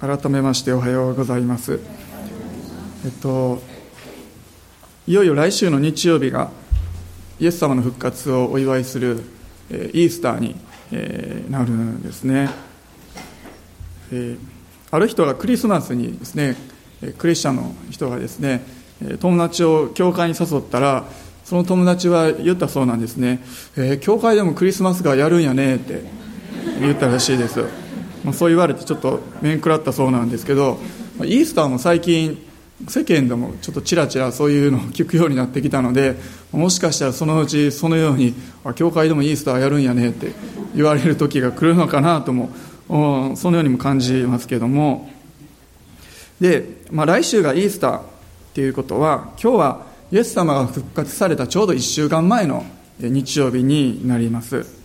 [0.00, 1.78] 改めましておはようございます。
[3.04, 3.60] えっと
[5.06, 6.50] いよいよ来週の日曜日が
[7.38, 9.22] イエス様の復活をお祝いする
[9.68, 10.56] えイースターに
[10.90, 12.48] えなるんですね。
[14.10, 14.38] え
[14.90, 16.56] ある人がクリスマスにですね
[17.18, 18.62] クリスチャンの人がですね
[19.20, 21.04] 友達を教会に誘ったら
[21.44, 23.44] その友達は言ったそうなんですね、
[23.76, 26.04] えー、教会でもクリスマスがやるんやねって
[26.80, 27.89] 言ったらしいです
[28.24, 30.78] まあ、そう言われてちょっと面食らったそうなんですけど
[31.20, 32.46] イースターも最近
[32.88, 36.16] 世間でもちょっとちらちらそういうのを聞くようになってきたので
[36.50, 40.32] もしかしたらそのうちそのようにあ教会でもイースターやるんやねって
[40.74, 42.50] 言われる時が来るのかなとも
[43.36, 45.10] そのようにも感じますけども。
[46.40, 48.02] で、まあ、来週がイースターっ
[48.54, 52.64] ていうことは今日はイエス様が復活されたちょうど1週間前の
[52.98, 54.79] 日曜日になります。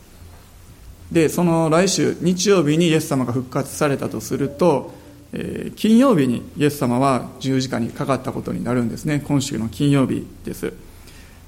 [1.16, 4.92] でその来週日曜日にイエス様が復活されたとすると、
[5.32, 9.24] えー、金曜日にイエス様は十字架にかかったことになるんですね。
[9.26, 10.74] 今週の金曜日です。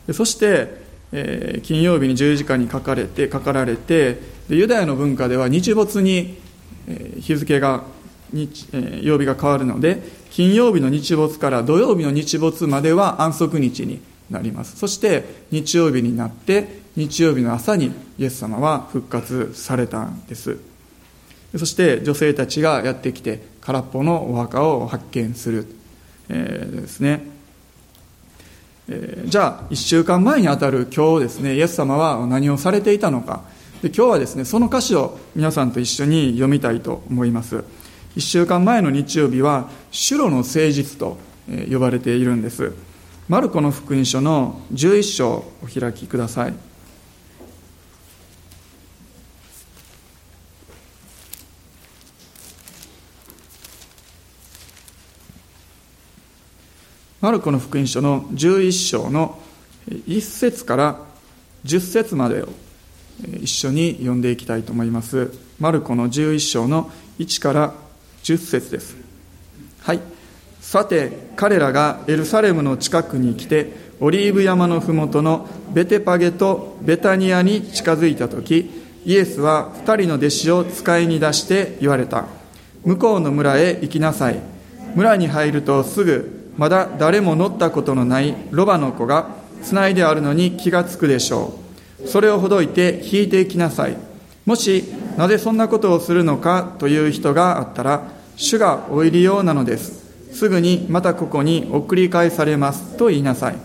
[0.08, 0.70] でそして、
[1.12, 6.38] えー、金曜日に十字架にかかれてかかられてでユダヤの文化では日没に、
[6.88, 7.84] えー、日付が
[8.32, 10.02] 日、えー、曜日が変わるので
[10.32, 14.78] 金曜日の日没から土曜日の日没までは安息日になります。
[14.78, 20.58] そして日曜日になって日曜日の朝にイエス様は復活されたんです。
[21.56, 25.68] そして女性たちがやってきて空っぽのお墓を発見する、
[26.28, 27.22] えー、ですね、
[28.90, 33.44] えー、じゃあ1週間前にあたる今日ですねイエス様は何をされていたのか。
[33.84, 37.64] で今日はですねその歌詞を皆さんと一緒に読みたいと思います。
[38.16, 41.20] 1週間前の日曜日は「主路の誠実」と
[41.72, 42.74] 呼ばれているんです。
[43.30, 46.54] マルコの福音書の11章お開きください。
[57.20, 59.40] マルコの福音書の11章の
[59.90, 61.00] 1節から
[61.66, 62.50] 10節までを
[63.42, 65.32] 一緒に読んでいきたいと思います。
[65.60, 67.74] マルコの11章の1から
[68.22, 68.96] 10節です。
[69.80, 70.00] はい。
[70.62, 78.70] さて彼らがエルサレムの近くに来てオリーブ山の麓のベテパゲとベタニアに近づいた時
[79.06, 82.26] イエスは2人の弟子を使いに出して言われた。
[82.86, 84.40] 向こうの村へ行きなさい。
[84.94, 89.30] 村に入るとすぐまだ誰も乗ったことのないロバの子が
[89.64, 91.54] つないであるのに気がつくでしょ
[92.04, 92.08] う。
[92.08, 93.98] それをほどいて引いていきなさい。
[94.46, 94.84] もし
[95.18, 100.06] なぜそんなことをするのかという人があったら主がお入りようなのです。
[100.32, 102.98] すぐにまたここに送り返されます。
[102.98, 103.56] と言いなさい。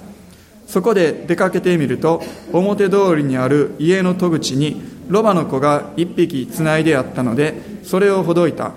[0.67, 7.55] そこで出かけてみると表通りにある家の戸口にロバの子が一匹つないであったので
[7.85, 8.73] それをほどいた。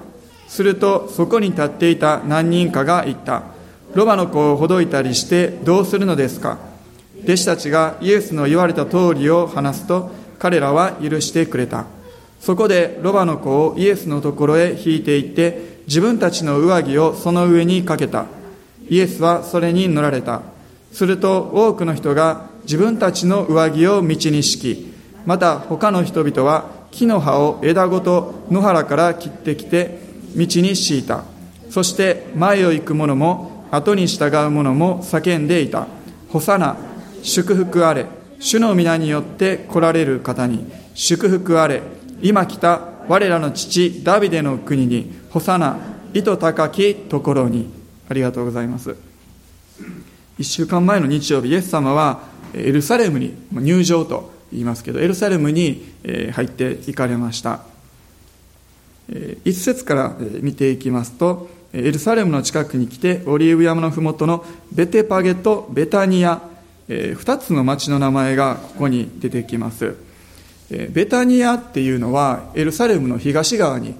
[0.48, 3.55] するとそこに立っていた何人かが言った。
[3.95, 6.57] ロバの子をほどいたりしてどうするのですか？
[7.23, 11.85] 弟子たちがイエスの言われた通りを話すと彼らは許してくれた。
[12.41, 18.25] そこでロバの子をイエスのところへ引いていって自分たちの上着をその上にかけた。
[18.89, 20.41] イエスはそれに乗られた。
[20.91, 24.94] すると多くの人が自分たちの上着を道に敷き
[25.25, 30.00] また他の人々は木の葉を枝ごと野原から切ってきて
[30.35, 31.23] 道に敷いた。
[31.69, 35.88] そして前を行く者も後に従う者も叫んでいた。
[36.30, 36.78] ホサナ、
[37.24, 38.06] 祝福あれ。
[38.40, 41.81] 主の皆によって来られる方に、祝福あれ。
[42.22, 45.78] 今来た我らの父ダビデの国に、ホサナ、
[46.13, 47.69] 糸高きところに。
[48.08, 48.96] ありがとうございます。
[50.38, 52.19] 一週間前の日曜日、イエス様は
[52.53, 55.86] エルサレムに入場と言いますけど、エルサレムに
[56.34, 57.62] 入っていかれました。
[59.44, 66.41] 一節から見ていきますと、エルサレムの近くに来てオリーブ山の麓のベテパゲとベタニア、
[66.88, 69.97] え2つの町の名前がここに出てきます、
[70.72, 73.94] えベタニアっていうのはエルサレムの東側に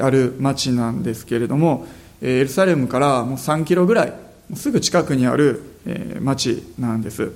[0.00, 1.86] ある町なんですけれども
[2.20, 4.12] えエルサレムからもう3キロぐらい
[4.54, 7.30] すぐ近くにあるえ町なんです。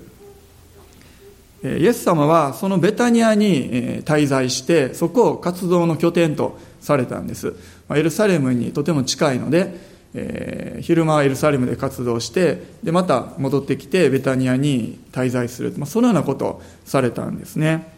[1.64, 7.54] イエス様はそのベタニアに滞在してそこを活動の拠点とされたんです。
[7.90, 9.74] エルサレムにとても近いので、
[10.14, 17.92] えー、昼間はエルサレムで活動してでまた戻ってきてベタニアに滞在する、まあ、そのようなことをされたんですね。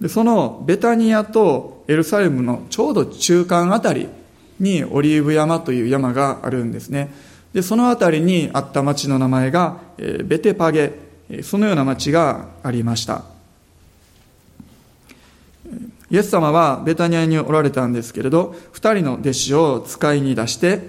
[0.00, 4.08] でそのベタニアとエルサレムのちょうど中間あたり
[4.58, 7.12] にオリーブ山という山があるんですね。
[7.52, 11.10] でその辺りにあった町の名前が、えー、ベテパゲ。
[11.44, 13.22] そのような町がありました。
[16.10, 20.80] イエス様はベタニアにおられたんですけれど、二人の弟子を使いに出して、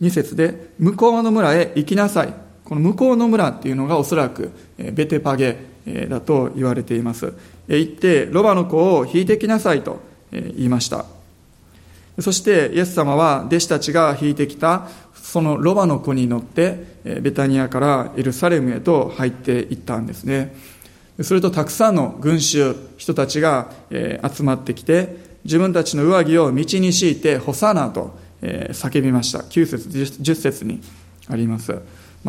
[0.00, 2.34] 二節で、向こうの村へ行きなさい。
[2.64, 5.58] この向こうの村っていうのがおそらくベテパゲ
[6.08, 7.34] だと言われています。
[7.68, 11.04] 行って、ロバの子を引いてきなさいと言いました。
[12.20, 20.54] そしてイエス様は弟子たちが引いてきたそのロバの子に乗ってベタニアからエルサレムへと入っていったんですね。
[21.22, 29.40] するとたくさんの群衆、人たちが集まってきて、自分たちの上着を道に敷いて、ホサナと叫びました。
[29.40, 30.80] 9節、10節に
[31.28, 31.74] あります。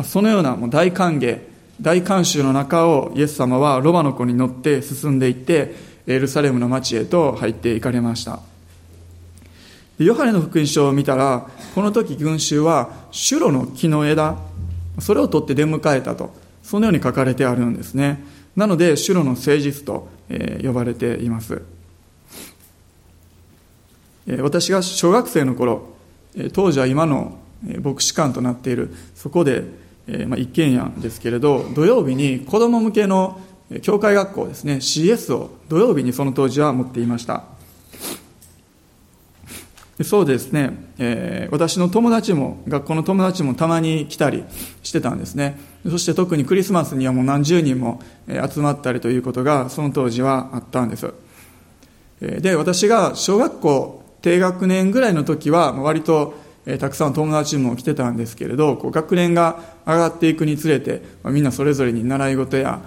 [0.04, 1.38] そのようなもう大歓迎、
[1.80, 5.74] 大観衆の中をイエス様はロバの子に乗って進んでいって、
[6.06, 8.40] エルサレムの町へと入っていかれました。
[9.98, 14.36] ヨハネの福音書を見たら、この時群衆は、シュロの木の枝、
[14.98, 18.24] それを取って出迎えたと、そのように書かれてあるんですね。
[18.56, 20.08] なので、主の誠実と、
[20.62, 21.62] 呼ばれています。
[24.40, 25.94] 私が小学生の頃、
[26.52, 27.38] 当時は今の
[27.82, 29.64] 牧師館となっている、そこで、
[30.26, 33.40] まあ、一軒家ですけれど、土曜日に子供向けの
[33.82, 37.44] 教会学校ですね、CS を土曜日にその当時は持っていました。
[40.02, 44.44] そうですね、えー、私の友達も、学校の友達もたまに来たり
[44.82, 45.73] してたんですね。
[45.88, 51.12] そして特にクリスマスにはもう何十人も集まったりということが、その当時はあったんです。
[52.20, 56.34] で、私が小学校低学年ぐらいの時は、割と
[56.78, 62.80] たくさん友達も来てたんですけれど、こう学年が上がっていくにつれて、みんなそれぞれに習い事や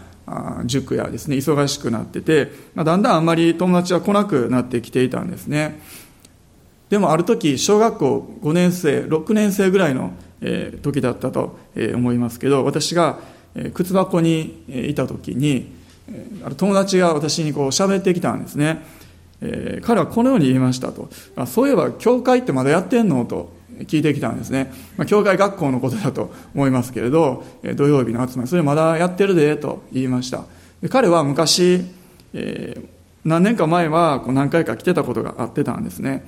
[0.66, 5.80] 塾やですね、忙しくなってて、だんだんあんまり友達は来なくなってきていたんですね。
[6.90, 10.14] でもある時小学校5年生6年生ぐらいの
[10.81, 13.19] 時だったと思いますけど私が
[13.74, 15.74] 靴箱にいた時に
[16.57, 18.84] 友達が私にこう喋ってきたんですね。
[19.84, 21.10] 彼はこのように言いましたと。
[21.45, 23.25] そういえば教会ってまだやってんの？
[23.25, 23.56] と
[23.86, 24.74] 聞いてきたんですね、
[25.06, 27.44] 教会学校のことだと思いますけれど
[27.75, 30.45] 土曜日の集まりそれまだやってるでと言いました。
[30.89, 31.84] 彼は昔、
[33.24, 36.25] 何年か前は何回か来てたことがあってたんですね。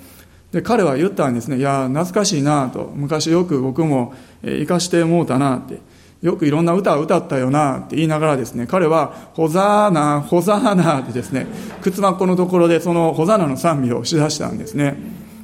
[0.52, 2.92] で彼は言ったんですねいや懐かしいなと。
[2.96, 4.14] 昔よく僕も
[4.44, 5.80] 生かしてもうたなって。
[6.22, 11.48] よくいろんな歌を歌ったよなって言いながらですね彼は「ホザーナホザーナ」ってですね
[11.82, 14.98] 靴箱のところでそのホザーナの賛美をしだしたんですね。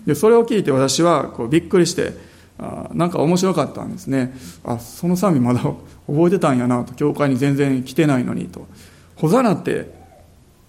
[0.05, 2.13] でそれを聞いて私はこうびっくりして
[2.59, 4.35] あなんか面白かったんですね。
[4.65, 6.93] あその賛美まだ覚えてたんやなと。
[6.93, 8.67] 教会に全然来てないのにと。
[9.15, 9.93] ホザーナって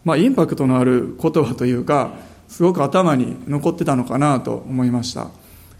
[0.05, 2.13] まあインパクトのある言葉というか
[2.49, 5.29] すごく頭に残ってたのかなと思いました、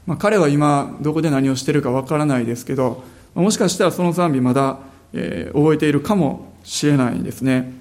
[0.07, 3.05] まあ、彼は今どこで何をしてるかわからないですけど
[3.35, 4.79] もしかしたらその賛美まだ、
[5.13, 7.73] えー、覚えているかもしれないですね。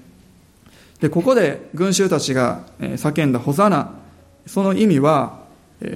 [1.00, 3.90] でここで群衆たちが叫んだホザナ!
[4.46, 5.40] その意味は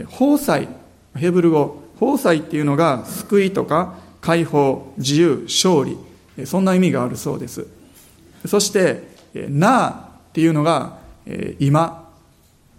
[0.08, 0.68] 放祭。
[1.14, 5.98] ヘブル語放祭っていうのが救いとか解放自由勝利。
[6.46, 7.66] そんな意味があるそうです。
[8.46, 9.04] そして
[9.34, 9.90] なあ
[10.30, 10.98] っていうのが
[11.58, 12.09] 今。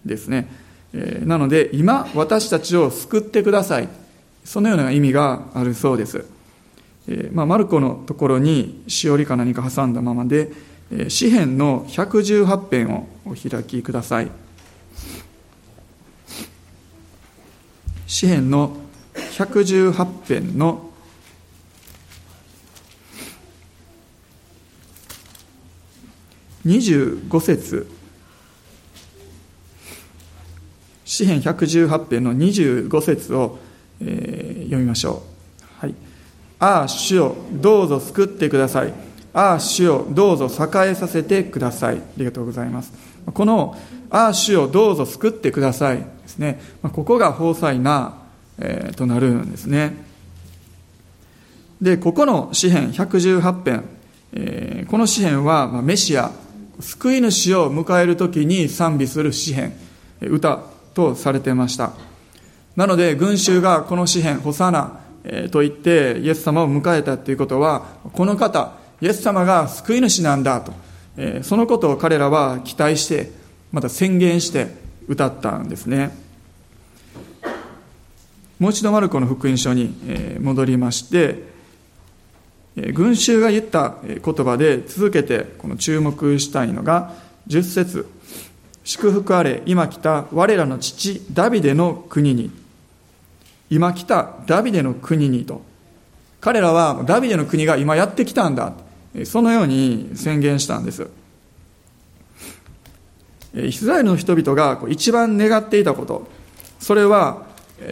[0.05, 0.47] ですね。
[0.93, 3.89] えなので、今、私たちを救ってください。
[4.43, 6.25] そのような意味があるそうです。
[7.07, 10.51] えまあ、マルコのところにしおりか何か挟んだままで、
[10.91, 14.31] え詩編の118編をお開きください。
[18.07, 18.75] 詩編の
[19.13, 20.91] 118編の
[26.65, 28.00] 25節
[31.21, 33.59] 詩編118編の25節を、
[34.01, 35.21] えー、読みましょ
[35.81, 35.85] う。
[35.85, 35.93] はい。
[36.57, 38.93] ああ、主よ、どうぞ救ってください。
[39.31, 41.97] ああ、主よ、どうぞ栄えさせてください。
[41.97, 42.91] ありがとうございます。
[43.31, 43.77] この、
[44.09, 45.97] ああ、主よ、どうぞ救ってください。
[45.97, 46.59] ですね。
[46.81, 48.15] ここが法祭な、
[48.57, 50.03] えー、となるんですね。
[51.79, 53.83] で、ここの詩編118編、
[54.33, 56.31] えー、この詩編は、まあ、メシア、
[56.79, 59.73] 救い主を迎えるときに賛美する詩編、
[60.19, 61.91] 歌とされてました。
[62.75, 64.99] なので、群衆がこの詩篇、ホサナ
[65.51, 70.73] と言ってイエス様を迎えたということは、この方、イエス様が救い主なんだと、
[71.43, 73.31] そのことを彼らは期待して、
[73.71, 74.67] また宣言して
[75.07, 76.15] 歌ったんですね。
[78.59, 79.93] もう一度マルコの福音書に
[80.39, 81.51] 戻りまして、
[82.93, 87.11] 群衆が言った言葉で続けてこの注目したいのが
[87.47, 88.07] 10節
[88.83, 92.51] 祝福あれ、今来た我らの父ダビデの国に。
[93.69, 95.61] 今来たダビデの国にと。
[96.39, 98.73] 彼らはダビデの国が今やってきたんだ。
[99.25, 101.07] そのように宣言したんです。
[103.53, 106.27] イスラエルの人々が一番願っていたこと
[106.79, 107.45] それは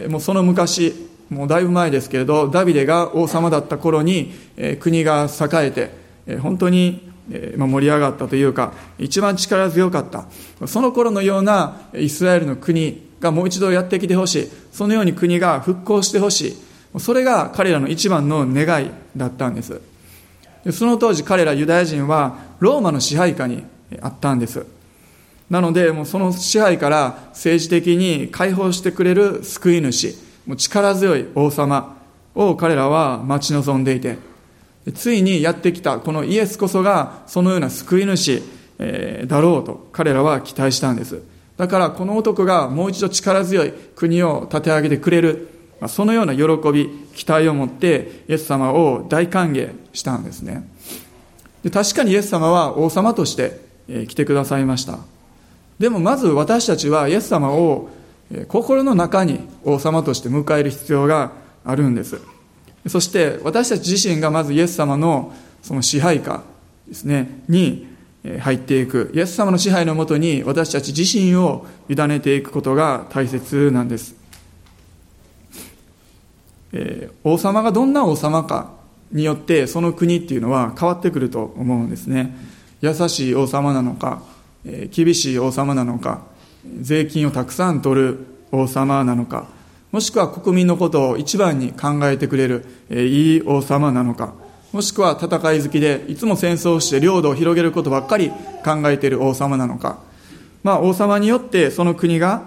[0.08, 4.32] もうその昔もうだいぶ前ですけれどダビデが王様だった頃に
[4.80, 7.09] 国が栄えて本当に
[7.56, 10.26] 盛り上がったというか一番力強かった。
[10.66, 14.48] その頃のようなイスラエルの国がもう一度やってきてほしい。
[14.72, 16.56] そのように国が復興してほし
[16.94, 17.00] い。
[17.00, 19.80] それが彼らの一番の願いだったんです。
[20.72, 23.64] その当時彼らユダヤ人はローマの支配下に
[24.00, 24.66] あったんです。
[25.48, 30.14] なのでもうその支配から政治的に解放してくれる救い主
[30.46, 31.96] もう力強い王様
[32.34, 34.16] を彼らは待ち望んでいて
[34.94, 38.42] ついにやってきたこのイエスこそがそのような救い主
[39.26, 41.22] だろうと彼らは期待したんです。
[41.56, 45.48] だからこの男がもう一度力強い国を立て上げてくれる
[45.88, 50.66] そのような喜び期待を持ってイエス様を大歓迎したんですね。
[51.62, 53.60] で確かにイエス様は王様として
[54.08, 54.98] 来てくださいました。
[55.78, 57.90] でもまず私たちはイエス様を
[58.48, 61.32] 心の中に王様として迎える必要が
[61.64, 62.20] あるんです。
[62.88, 66.42] そして私たち自身がまずイエス様のその支配下
[66.88, 67.86] ですねに
[68.40, 69.10] 入っていく。
[69.14, 74.14] イエス様の支配のもとに私たち自身を委ねていくことが大切なんです、
[76.72, 78.72] えー、王様がどんな王様か
[79.12, 82.36] によってその国っていうのは変わってくると思うんですね。
[82.80, 84.22] 優しい王様なのか
[84.64, 86.22] え厳しい王様なのか
[86.80, 89.59] 税金をたくさん取る王様なのか。
[89.92, 94.34] もしくは国民のことを一番に考えてくれるいい王様なのか
[94.72, 98.30] もしくは戦い好きでいつも戦争をして領土を広げることばっかり
[98.64, 99.98] 考えている王様なのか、
[100.62, 102.44] まあ、王様によってその国が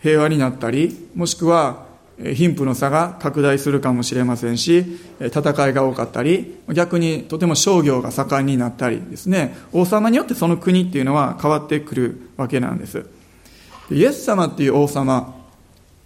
[0.00, 1.84] 平和になったりもしくは
[2.22, 9.56] 貧富の差が拡大するかもしれませんし戦いが多かったり逆にとても商業が盛んになったりですね。
[9.72, 13.06] 王様によってその国っていうのは変わってくるわけなんです。
[13.90, 15.34] イエス様っていう王様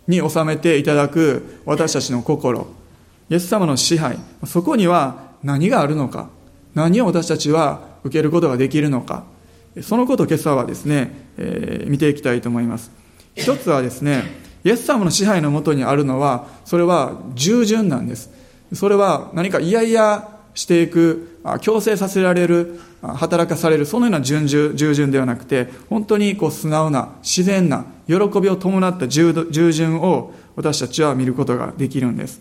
[0.09, 2.67] に治めていただく私たちの心
[3.31, 6.31] イエス様の支配そこには何があるのか
[6.75, 9.25] 何を私たちは受けることができるのか
[9.83, 12.91] そのことを今朝はですね、えー、見ていきたいと思います
[13.37, 18.31] 一つはですねイエス様の支配のもとにあるのは、それは従順なんです。
[18.75, 32.41] それは何か嫌々していく、強制させられる、働かされる、そのような順従順ではなくて、本当にこう素直な、自然な、喜びを伴った従順を私たちは見ることができるんです。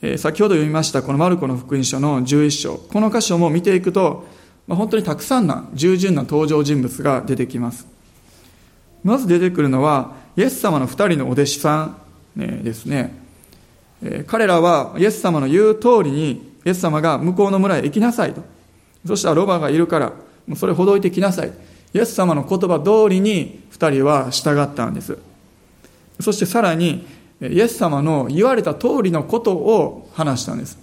[0.00, 4.26] え先ほど読みましたこのマルコの福音書の11章、この箇所も見ていくと、
[4.66, 7.86] ま本当にたくさんな従順な登場人物が出てきます。
[9.04, 11.96] まず出てくるのは、イエス様の二人のお弟子さ
[12.34, 13.21] んですね。
[14.26, 18.42] 彼らはイエス様の言う通りに、イエス様が向こうの村へ行きなさいと。
[19.06, 20.12] そしたらロバがいるから、
[20.46, 21.52] もうそれほどいてきなさい。
[21.94, 25.18] イエス様の言葉通りに二人は従ったんです。
[26.20, 27.06] そしてさらに、
[27.40, 30.78] イエス様の言われた通りのことを話したんです。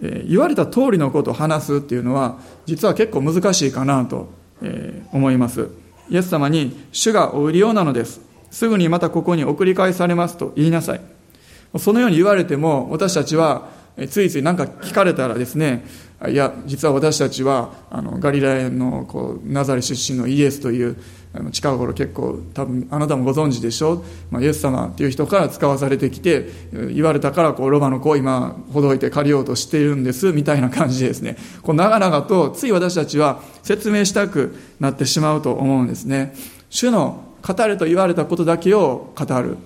[0.00, 4.28] 言われた通りのことを話すっていうのは、実は結構難しいかなと
[5.12, 5.68] 思います。
[6.08, 8.29] イエス様に、主がお売りようなのです。
[8.50, 11.00] すぐにまたここに送り返されますと言いなさい。
[11.78, 13.68] そのように言われても、私たちは、
[14.08, 15.84] ついつい何か聞かれたらですね、
[16.28, 20.96] いや、実は私たちは、あの、ガリラヤの、こう、ナザレ出身のイエスという、
[21.32, 26.48] あの近頃結構多分あなたもご存知でしょう、まあ、イエス様っていう人から使わされてきて
[26.92, 36.34] 言われたからこうロバの子を今ほどいて借りようとしているんですみたいな感じでですねこう長々とつい私たちは説明したくなってしまうと思うんですね
[36.68, 39.56] 主の語れと言われたことだけを語る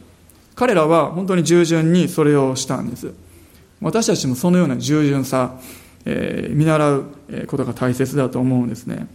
[0.54, 3.12] 彼らは本当に従順にそれをしたんです
[3.80, 5.58] 私たちもそのような従順さ、
[6.04, 7.06] えー、見習う
[7.46, 9.06] ことが大切だと思うんですね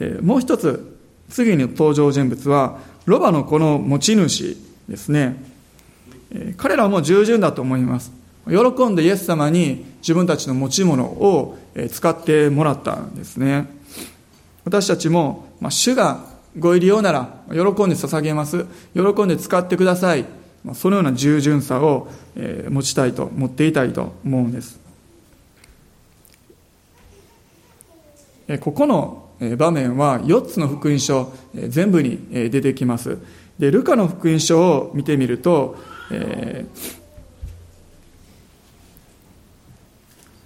[0.00, 0.92] えもう一つ
[1.32, 4.56] 次に登場人物は、ロバの子の持ち主
[4.88, 5.42] ですね。
[6.56, 8.12] 彼らも従順だと思います。
[8.46, 11.58] 喜んでイエス様に自分たちの持ち物を
[11.90, 13.66] 使ってもらったんですね。
[14.64, 16.24] 私たちも、まあ、主が
[16.58, 18.66] ご入りようなら喜んで捧げます。
[18.94, 20.26] 喜んで使ってください。
[20.74, 22.08] そのような従順さを
[22.68, 24.80] 持ちたいと、持っていたいと思うんです。
[28.60, 33.18] ここの場面は4つの福音書全部に出てきます。
[33.58, 35.76] で、ルカの福音書を見てみると、
[36.10, 37.02] えー、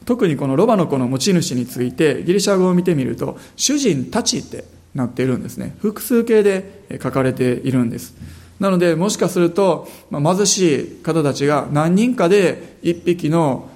[0.06, 5.76] 特にこのロバの子の持ち主についてギリシャ語を見てみると主人たちってなっているんですね。
[5.80, 8.14] 複数形で書かれているんです。
[8.58, 13.68] なのでもしかすると、ま、貧しい方たちが何人かで一匹の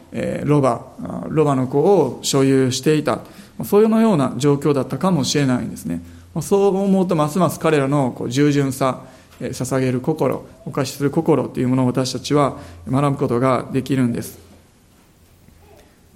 [0.44, 0.82] ロバ
[1.28, 3.20] ロバの子を所有していた。
[3.64, 6.02] そういうような状況だったかもしれないんですね。
[6.40, 9.02] そう思うとますます彼らのこう従順さ
[9.40, 12.56] 捧げる心お貸しする心というものを私たちは
[12.90, 14.38] 学ぶことができるんです。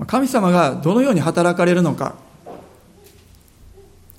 [0.06, 2.14] 神様がどのように働かれるのか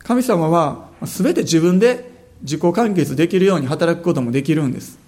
[0.06, 5.00] 神様は全て自分で自己完結できるように働くこともできるんです。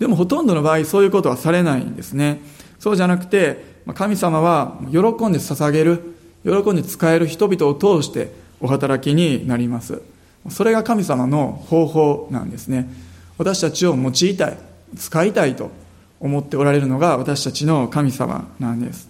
[0.00, 2.40] でもほとんどの場合そういうことはされないんですね。
[2.80, 3.64] そうじゃなくて
[3.94, 10.02] 神様は喜んで捧げる喜んで使える人々を通してお働きになります。
[10.50, 12.90] それが神様の方法なんですね。
[13.38, 14.58] 私たちを用いたい
[14.96, 15.70] 使いたいと
[16.18, 19.08] 思っておられるのが私たちの神様なんです。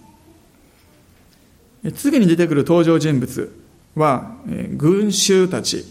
[1.95, 3.64] 次に出てくる登場人物。
[3.95, 4.35] は、
[4.75, 5.85] 群衆たち、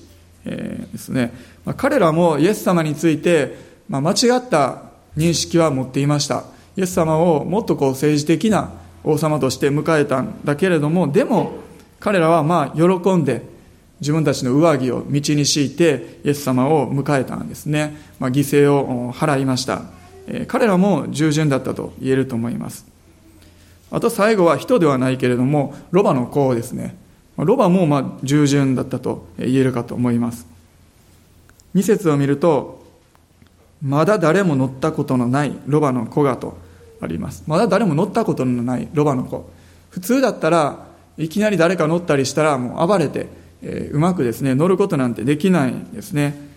[0.44, 1.32] えですね、
[1.64, 3.56] まあ、彼らもイエス様について、
[3.88, 4.82] まあ、間違った
[5.16, 6.44] 認識は持っていました。
[6.76, 8.70] イエス様をもっとこう政治的な
[9.04, 11.52] 王様として迎えたんだけれどもでも
[12.00, 13.42] 彼らはまあ喜んで
[14.00, 19.82] 自分たちの上着を道に敷いてイエス様を迎えたんですね、まあ、犠牲を払いました、
[20.26, 22.86] え、彼らも従順だったと言えると思います。
[23.90, 26.96] あと最後は人ではないけれどもロバの子ですね。
[27.36, 30.46] ロバもまあ従順だったと言えるかと思います。
[31.74, 32.84] 2節を見ると
[33.82, 36.56] まだ誰も乗ったことのないロバの子がと
[37.00, 37.44] あります。
[37.46, 39.50] まだ誰も乗ったことのないロバの子。
[39.90, 40.86] 普通だったら
[41.18, 43.28] いきなり誰か乗ったりしたらもう暴れて、
[43.62, 46.54] えー、うまくですね乗ることなんてできないんですね。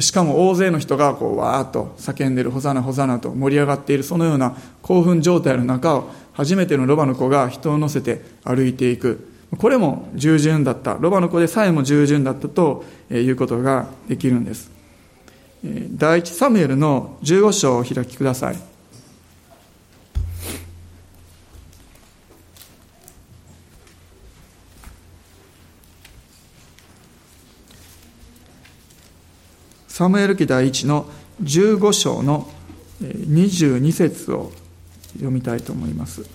[0.00, 9.33] しかも大勢の人がこうわーっと叫んでるホザナホザナと盛り上がっているそのような興奮状態の中を初めてのロバの子が人を乗せて歩いていく。
[9.58, 10.94] これも従順だった。
[10.94, 14.70] ロバの子でさえも従順だったということができるんです。
[15.62, 18.56] 第一サムエルの15章をお開きください。
[29.88, 31.06] サムエル記第1の
[31.42, 32.50] 15章の
[33.00, 34.50] 22節を
[35.12, 36.28] 読みたいと思います。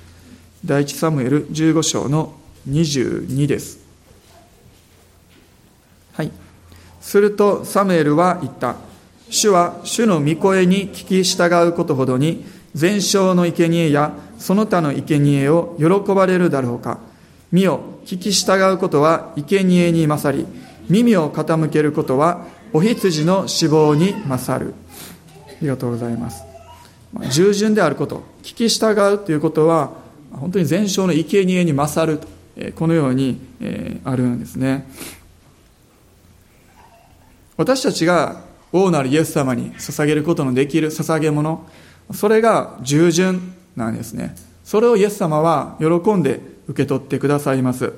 [0.64, 2.36] 第1サムエル15章の
[2.70, 3.80] 22です。
[6.14, 6.32] はい。
[7.02, 8.76] するとサムエルは言った。
[9.30, 17.00] 主は主の御声に聞き従うことほどに、全焼の生贄やその他の生贄を喜ばれるだろうか。
[17.52, 20.46] 見よ、聞き従うことは生贄に勝り、
[20.90, 24.74] 耳を傾けることはお羊の死亡に勝る
[25.48, 26.44] ありがとうございます
[27.32, 29.92] 従順であること聞き従うということは
[30.32, 32.28] 本当に全焼の生贄に勝ると
[32.76, 33.40] このように
[34.04, 34.90] あるんですね。
[37.58, 38.42] 私たちが
[38.72, 41.68] 王なるイエス様に捧げることのできる捧げ物
[42.14, 44.36] それが従順なんですね。
[44.64, 47.94] それをイエス様は喜んで受け取ってくださいます。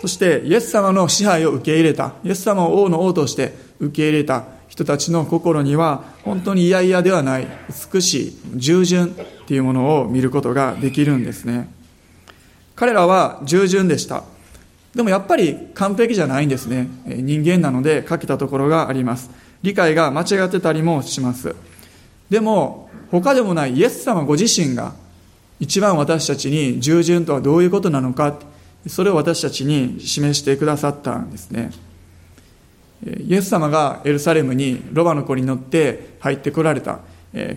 [0.00, 7.48] そしてイエス様の支配を受け入れたイエス様を王の王として受け入れた人たちの心には本当に嫌々ではない
[7.92, 9.08] 美しい従順っ
[9.46, 11.68] ていうものを見ることができるんですね。
[12.78, 14.22] 彼らは従順でした。
[14.94, 16.86] でもやっぱり完璧じゃないんですね。
[17.06, 19.30] 人間なので欠けたところがあります。
[19.62, 21.56] 理解が間違ってたりもします。
[22.30, 24.92] でも他でもないイエス様ご自身が
[25.58, 28.38] 一番私たちに従順とはどういうことなのか
[28.86, 31.72] それを私たちに示してくださったんですね。
[33.04, 37.00] イエス様がエルサレムにロバの子に乗って入ってこられた。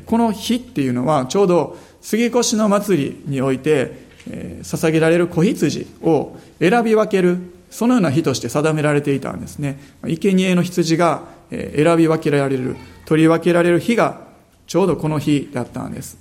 [0.08, 7.38] この日っていうのはちょうど杉越の祭りにおいて捧げられる子羊を選び分ける
[7.70, 9.80] そのような日として定められていたんですね。
[10.04, 14.22] 生贄の羊が選び分けられる取り分けられる日が
[14.68, 16.18] ちょうどこの日だったんです。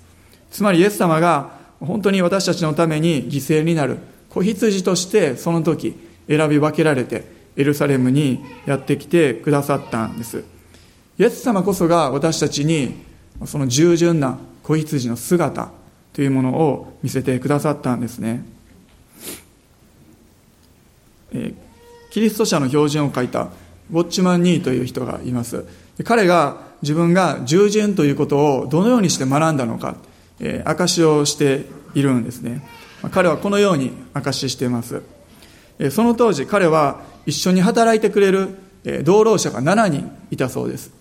[0.51, 5.97] つまりイエス様が本当に私たちのために犠牲になる子羊としてその時
[6.29, 7.25] 選び分けられて
[7.57, 10.45] エルサレムにやってきてくださったんです。
[11.19, 12.95] イエス様こそが私たちに
[13.45, 15.71] その従順な子羊の姿
[16.13, 18.45] というものを見せてくださったんですね、
[21.33, 21.55] え
[22.11, 23.49] キリスト者の標準を書いた
[23.93, 25.65] ウォッチマン・ニーという人がいます。
[26.05, 29.97] 彼が自分が従順ということをどのようにして学んだのか、
[30.41, 32.63] え証しをしているんですね。
[33.13, 35.03] 彼はこのように証ししています。
[35.91, 38.49] その当時彼は一緒に働いてくれる
[39.05, 41.00] 同労者が7人いたそうです。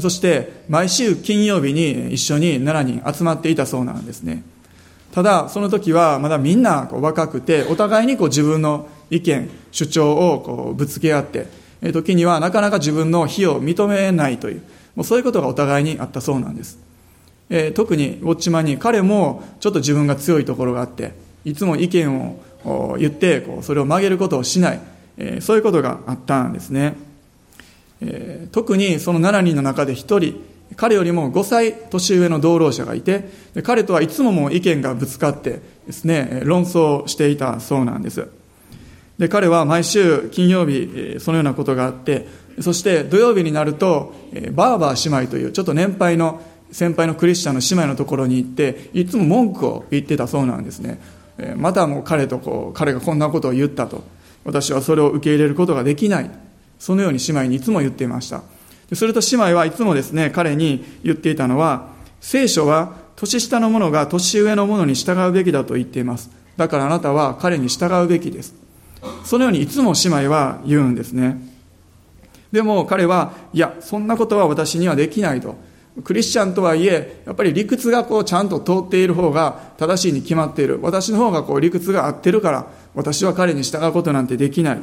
[0.00, 4.42] そして毎週金曜日に一緒に7人集まっていたそうなんですね。
[5.12, 11.46] ただその時はまだみんなこう若くてお互いにこう自分の意見主張をこうぶつけ合って
[11.92, 14.62] 時にはなかなか自分の非を認めないという
[14.94, 16.78] もうそういうことがお互いにあったそうなんです。
[17.50, 21.14] えー、特にウォッチマンに彼もちょっと自分が強いところがあって
[21.46, 22.20] いつも意見
[22.64, 24.80] を言ってこうそれを曲げることをしない、
[25.16, 26.94] えそういうことがあったんですね、
[28.00, 30.40] え特にその7人の中で1人
[30.76, 33.28] 彼よりも5歳年上の同労者がいて
[33.62, 38.28] 彼とはいつもも意見がぶつかってですね論争していたそうなんです。
[39.18, 42.28] で彼は毎週金曜日そのようなことがあって
[42.60, 44.14] そして土曜日になると
[44.52, 51.00] バーバー姉妹というちょっと年配の先輩のクリスチャンの姉妹のところに行っていつも文句を言ってたそうなんですね。
[51.56, 54.04] またもう彼とこう彼がこんなことを言ったと。
[54.44, 56.30] 私はそれを受け入れることができない。
[56.78, 58.42] そのように姉妹にいつも言っていました。
[58.94, 61.88] すると姉妹はいつもですね彼に言っていたのは
[62.20, 66.30] 聖書は年下の者が年上の者に従うべきだと言っています。
[66.56, 68.54] だからあなたは彼に従うべきです。
[69.24, 71.40] そのようにいつも姉妹は言うんですね。
[72.50, 75.56] でも彼はいやそんなことは私にはできないと。
[76.04, 80.78] クリスチャンとはいえやっぱり理屈がこうちゃんと通っている方が正しいに決まっている。
[80.80, 84.80] 私の方がこう理屈が合ってるから私は彼に従うことなんてできない。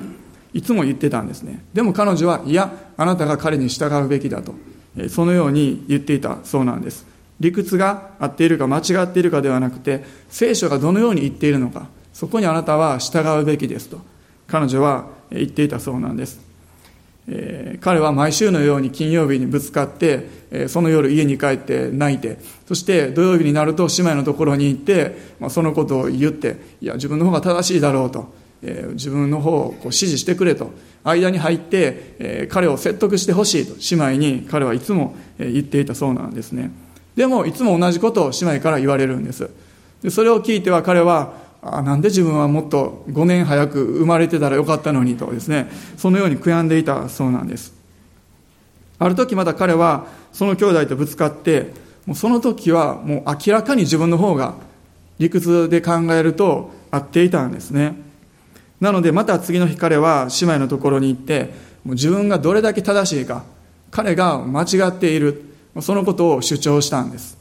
[0.55, 1.63] いつも言ってたんですね。
[1.73, 4.55] でも彼女はいやあなたが彼に従うべきだと
[5.09, 7.05] そのように言っていたそうなんです。
[7.41, 13.99] 理屈が合っているか間違っているかではなくて聖書がどのように言っているのかそこにあなたは従うべきですと
[14.47, 16.39] 彼女は言っていたそうなんです。
[17.27, 22.37] えー、彼は毎週のように金曜日にぶつかって、えー、その夜家に帰って泣いて
[22.67, 28.31] そして土曜日になると姉妹のところに行って、まあ、そのことを言っていや自分の方が正しいだろうと、
[28.65, 30.71] え、自分の方をこう支持してくれと。
[31.03, 33.75] 間に入って、え彼を説得してほしいと。
[33.95, 36.71] 姉妹に彼はいつも言っていたそうなんですね。
[37.15, 39.49] でもいつも同じことを姉妹から言われるんです。
[40.01, 45.69] でそれを聞いては彼はあなんで自分はもっと5年早く生まれてたらよかったのにとですね。
[45.97, 47.73] そのように悔やんでいたそうなんです。
[48.97, 51.71] ある時また彼はその兄弟とぶつかって
[52.05, 54.55] もうその時はもう明らかに自分の方が
[55.17, 57.95] 理屈で考えると合っていたんですね。
[58.79, 61.51] なのでまた次の日彼は姉妹のところに行って
[61.83, 63.45] もう自分がどれだけ正しいか
[63.91, 65.43] 彼が間違っている
[65.81, 67.37] そのことを主張したんです。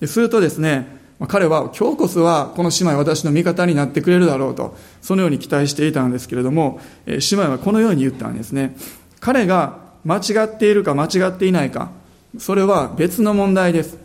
[0.00, 0.86] でするとですね
[1.28, 8.76] 彼は今日こそはこの姉妹私の味方になってくれるだろうとそのように期待していたんですけれども姉妹はこのように言ったんですね。
[9.20, 11.90] 彼が間違っているか間違っていないか
[12.38, 13.98] それは別の問題です。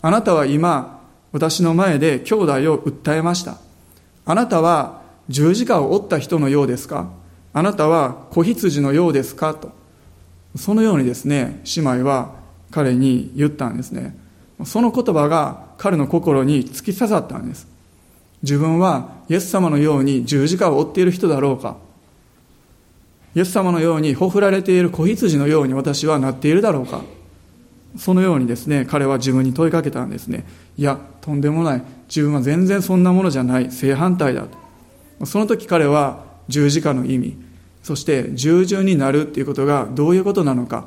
[0.00, 1.00] あなたは今
[1.32, 3.58] 私の前で兄弟を訴えました。
[4.24, 7.10] あなたは十字架を折った人のようですか？
[7.52, 9.54] あなたは子羊のようですか？
[9.54, 9.72] と。
[10.56, 12.34] そのようにですね姉妹は
[12.70, 14.16] 彼に言ったんですね。
[14.64, 17.66] その言葉が彼の心に突き刺さったんです。
[18.42, 21.76] 自分はイエス様のように十字架を追っている人だろうか？
[23.34, 27.00] イエス様のようにほふられている子羊のように私はなっているだろうか？
[27.96, 30.44] そのようにですね彼は自分に問いかけたんですね。
[30.76, 31.82] いやとんでもない。
[32.08, 33.70] 自分は全然そんなものじゃない。
[33.70, 34.63] 正反対だと。
[35.24, 37.36] その時彼は十字架の意味
[37.82, 40.86] そして従順になるっていうことがどういうことなのか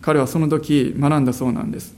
[0.00, 1.94] 彼はその時学んだそうなんです。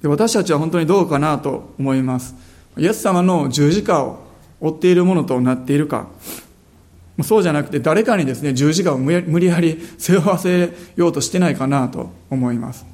[0.00, 2.34] で私たちは本当にどうかなと思います。
[2.76, 4.20] イエス様の十字架を
[4.60, 6.08] 追っているものとなっているか。
[7.22, 12.86] そうじゃなくて誰かにですね十字架を無理やり背負わせようとしてないかなと思います。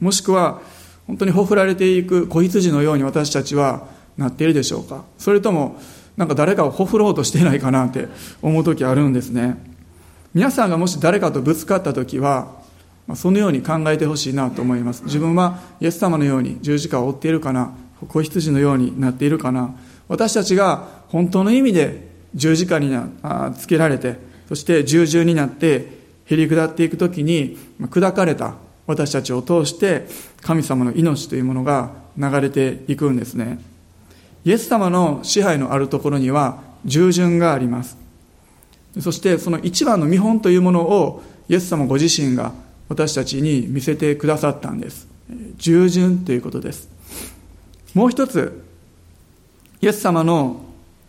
[0.00, 0.60] もしくは
[1.06, 3.86] 本当にほふられていく子羊のように私たちは
[4.16, 5.04] なっているでしょうか。
[5.18, 5.80] それとも
[6.16, 8.08] なんか誰かをほふろうとしてないかなって
[8.42, 9.56] 思う時あるんですね。
[10.34, 12.60] 皆さんがもし誰かとぶつかった時は
[13.14, 15.04] そのように考えてほしいなと思います。
[15.04, 17.72] 自分はイエス様のように十字架を追っているかな
[18.08, 19.74] 子羊のようになっているかな。
[20.08, 22.94] 私たちが本当の意味で十字架に
[23.56, 24.16] つけられて
[24.48, 28.54] そして従順になってへり下っていく時に砕かれた
[28.86, 30.06] 私たちを通して
[30.40, 33.58] 神様の命というものが流れていくんですね。
[34.44, 37.96] イエス様の支配のあるところには従順があります。
[39.00, 42.52] そしてその一番の見本というものをイエス様ご自身が
[42.88, 45.08] 私たちに見せてくださったんです。
[45.56, 46.88] 従順ということです。
[47.94, 48.62] もう一つ
[49.80, 50.64] イエス様の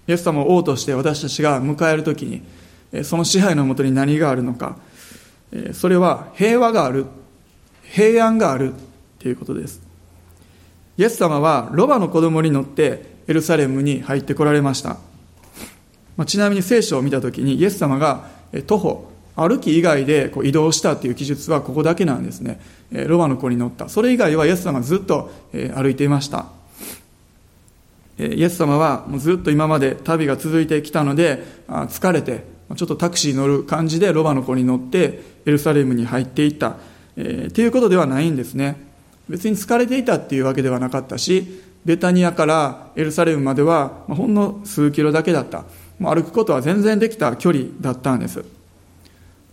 [0.07, 4.77] イエス様を王として私たちが迎える時にその支配のもとに何があるのか。
[5.73, 7.05] それは平和がある
[7.83, 8.73] 平安がある
[9.19, 9.81] ということです。
[10.97, 14.97] イエス様はロバの子供に乗ってエルサレムに入ってこられました、
[16.17, 18.27] まあ、ちなみに聖書を見た時にイエス様が
[18.67, 22.59] 徒歩歩き以外でこう移動したっていう記述はここだけなんですね。
[22.91, 23.89] ロバの子に乗った。
[23.89, 26.45] それ以外はイエス様はずっと歩いていました。
[28.19, 32.43] イエス様はもうずっと今まで旅が続いてきたので、疲れて、
[32.75, 36.77] ちょっとタクシー乗る感じでロバの子に乗ってエルサレムに入っていった。
[37.15, 38.77] えー、っていうことではないんですね。
[39.29, 45.65] 別に疲れていたっていうわけではなかったし、ベタニアからエルサレムまではほんの数キロだけだった。
[45.99, 48.43] 歩くことは全然できた距離だったんです。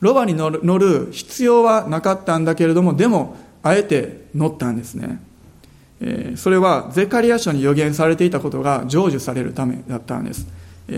[0.00, 5.20] ロバに乗る必要はなかったんだけれどもでもあえて乗ったんですね、
[6.36, 10.46] それはゼカリア書に予言されていたことが成就されるためだったんです、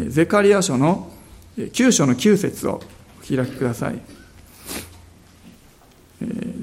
[0.08, 1.10] ゼカリア書の
[1.56, 2.80] 9章の9節を
[3.20, 3.98] お開きください、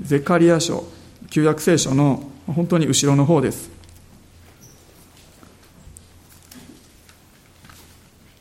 [0.04, 0.86] ゼカリア書
[1.30, 3.79] 旧約聖書の本当に後ろの方です。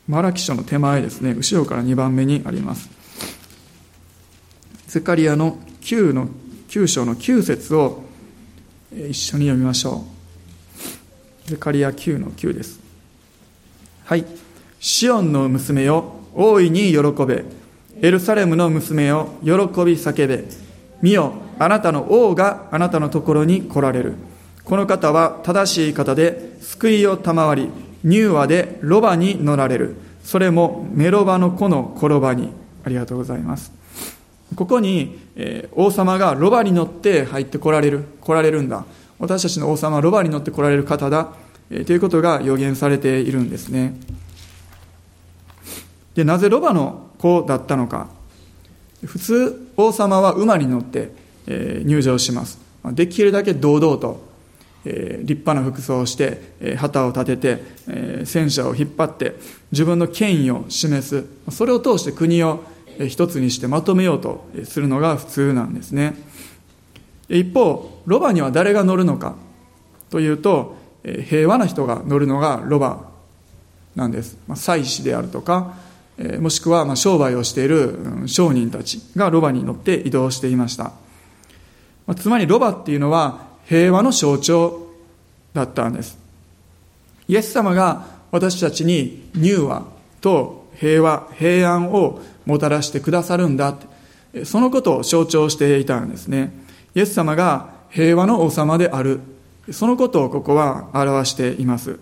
[0.09, 1.35] マラキ書の手前ですね。
[1.35, 2.89] 後ろから2番目にあります。
[4.87, 6.29] ゼカリアの9の
[6.67, 8.01] 9章の9節を
[8.91, 10.05] 一緒に読みましょ
[11.45, 11.49] う。
[11.49, 12.79] ゼカリア9の9です。
[14.05, 14.25] はい。
[14.79, 17.45] シオンの娘よ大いに喜べ。
[18.01, 19.57] エルサレムの娘よ喜び
[19.93, 20.43] 叫べ。
[21.03, 24.15] 見よあなたの王があなたのところに来られる。
[24.63, 27.69] この方は正しい方で救いを賜り
[28.03, 29.95] 乳和でロバに乗られる。
[30.23, 32.49] それもメロバの子の転ばに。
[32.83, 33.71] ありがとうございます。
[34.55, 38.05] ここに、えー、王様がロバに乗って入ってこられる。
[38.21, 38.85] 来られるんだ。
[39.19, 41.33] 私たちの王様はロバに乗って来られる方だ、
[41.69, 43.95] えー、ということが予言されているんですね。
[46.15, 48.07] でなぜロバの子だったのか。
[49.05, 51.11] 普通王様は馬に乗って、
[51.47, 52.59] えー、入場します。
[52.91, 54.28] できるだけ堂々と
[54.85, 59.35] え立派な服装をして、え旗を立てて、え戦車を引っ張って
[59.71, 62.63] 自分の権威を示すそれを通して国を
[63.07, 66.15] 一つにしてまとめようとするのが普通なんですね。
[67.29, 69.35] 一方ロバには誰が乗るのか
[70.09, 73.07] というと平和な人が乗るのがロバ
[73.95, 75.75] なんです、まあ、祭司であるとか
[76.39, 80.91] もしくはま商売をしている商人たちがロバに乗って移動していました。
[82.17, 84.87] つまりロバっていうのは平和の象徴
[85.53, 86.17] だったんです。
[87.27, 89.85] イエス様が私たちに乳和
[90.21, 93.77] と平和、平安をもたらしてくださるんだ。
[94.43, 96.51] そのことを象徴していたんですね。
[96.95, 99.19] イエス様が平和の王様である。
[99.71, 101.99] そのことをここは表しています。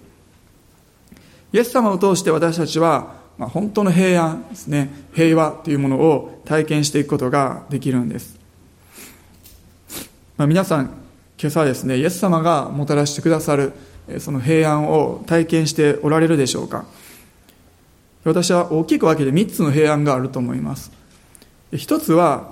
[1.52, 4.90] イエス様を通して私たちは、ま、本当の平安ですね。
[5.14, 8.38] 平和というものを体験していくことができるんです。
[10.38, 11.07] まあ、皆さん、
[11.40, 13.74] 今朝ですね、イエス様がもたらしてくださる、
[14.18, 16.86] その平安を体験しておられるでしょうか。
[18.24, 20.92] 私は大きく分けて3つの平安があると思います。
[21.72, 22.50] 一つは、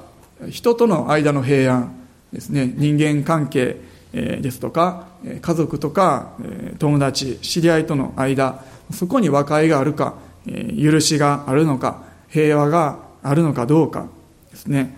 [0.52, 1.96] 人との間の平安
[2.32, 3.78] ですね、人間関係
[4.14, 5.08] ですとか、
[5.42, 6.34] 家族とか
[6.78, 10.14] 友達、知り合いとの間、そこに和解があるか、
[10.46, 14.06] 許しがあるのか、平和があるのかどうか
[14.52, 14.96] ですね。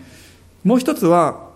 [0.66, 1.47] もう一つは、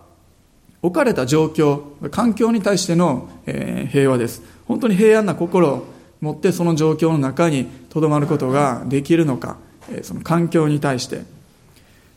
[0.82, 4.42] 置かれた状況、環境に対しての、え平和です。
[4.66, 5.86] 本当に平安な心を
[6.20, 9.56] 持ってその状況の中にとどまることができるのか、
[9.90, 11.22] えその環境に対して。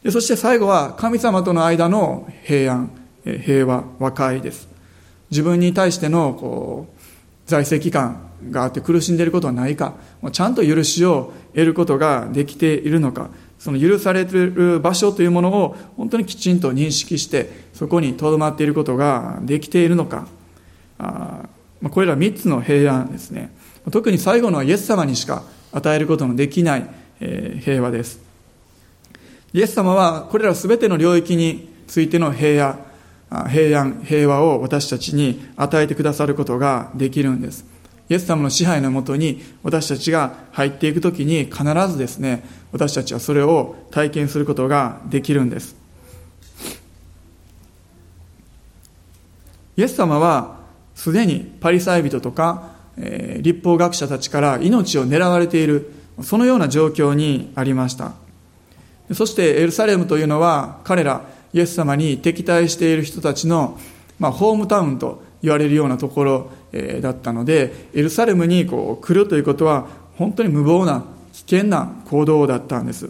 [0.03, 2.89] でそして最後は神様との間の平安、
[3.23, 4.67] え平和、和解です。
[5.29, 7.01] 自分に対してのこう
[7.45, 9.93] 財政機関があって苦しんでいることはないか、
[10.31, 13.29] ちゃんと許しを得ることができているのか、
[13.65, 20.27] その許されてる場所というものを本当にきちんと認識してそこにとどまっていることができているのか。
[20.99, 21.49] あ
[21.89, 23.49] これら3つの平安ですね。
[23.89, 26.87] 特に最後のはイエス様にしか与えることのできない、
[27.19, 28.19] え平和です。
[29.51, 37.65] イエス様はこれら全ての領域についての平安平安平和を私たちに与えてくださることができるんです。
[38.07, 45.75] イエス様の支配のもとに私たちが入っていくときに必ずですね、私たちはそれを体験することができるんです。
[49.77, 50.59] イエス様は
[50.93, 55.91] すでにパリサイ人とか、えー、立法学者たちから命を狙われている、
[56.21, 58.13] そのような状況にありました。
[59.13, 63.79] そしてエルサレムというのは彼らイエス様に敵対している人たちの、
[64.17, 73.09] まあ、ホームタウンと言われるようなところえだったのでエルサレムにこう来るということは本当に無謀な危険な行動だったんです。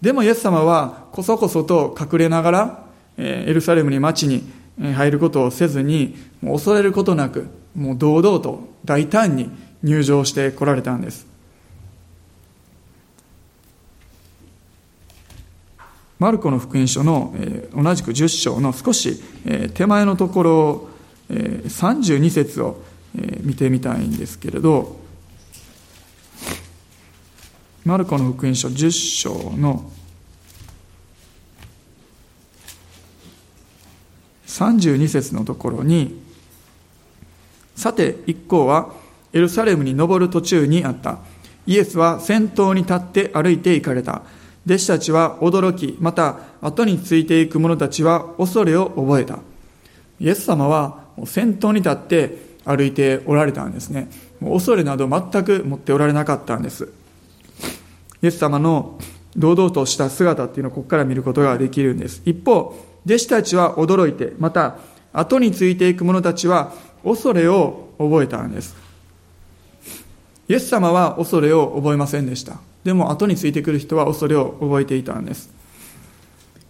[0.00, 2.84] でもイエス様はこそこそと隠れながら
[3.16, 4.44] えエルサレムに町に
[4.80, 9.50] 入ることをせずにもう恐れることなくもう堂々と大胆に
[9.82, 11.26] 入場してこられたんです。
[16.18, 20.88] マルコの福音書のえ同じく10章の少しえ手前のところ
[21.32, 22.82] 32節を
[23.40, 24.96] 見てみたいんですけれど
[27.84, 29.90] マルコの福音書10章の
[34.46, 36.20] 32節のところに
[37.74, 38.94] さて一行は
[39.32, 41.18] エルサレムに登る途中にあった。
[41.66, 44.22] イエスは先頭に立って歩いて行かれた。
[44.66, 49.38] 弟子たちは驚きまた後についていく者たちは恐れを覚えた。
[50.20, 54.08] イエス様は先頭に立って歩いておられたんですね。
[54.40, 56.88] 恐れなど全く持っておられなかったんです。
[58.22, 58.98] イエス様の
[59.36, 62.22] 堂々とした姿っていうのをここから見ることができるんです。
[62.24, 64.76] 一方弟子たちは驚いてまた
[65.12, 66.72] 後についていく者たちは
[67.04, 68.76] 恐れを覚えたんです。
[70.48, 72.60] イエス様は恐れを覚えませんでした。
[72.84, 75.50] でも後についてくる人は恐れを覚えていたんです。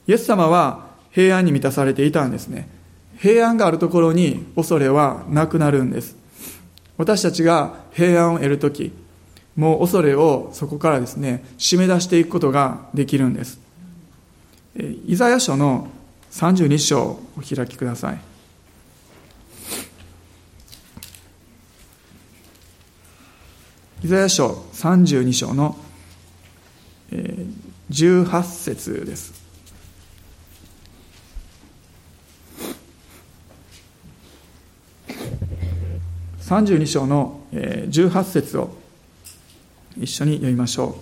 [0.06, 2.68] イエス様は平安に満たされていたんですね。
[3.22, 6.16] 平安があるところに恐れはなくなるんです。
[6.98, 8.90] 私たちが平安を得るとき
[9.54, 13.60] もう恐れをそこからですね締め出していくことができるんです。
[15.06, 15.88] イザヤ書の
[16.32, 18.20] 32章をお開きください。
[24.02, 25.76] イザヤ書32章の
[27.88, 29.41] 18節です。
[36.52, 38.76] 32章の18節を
[39.98, 40.94] 一緒に読みましょう。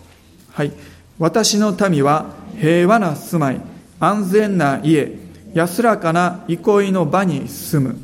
[0.52, 0.72] はい。
[1.18, 2.26] 私の民は
[2.60, 3.60] 平和な住まい、
[3.98, 5.18] 安全な家、
[5.52, 7.98] 安らかな憩いの場に住む。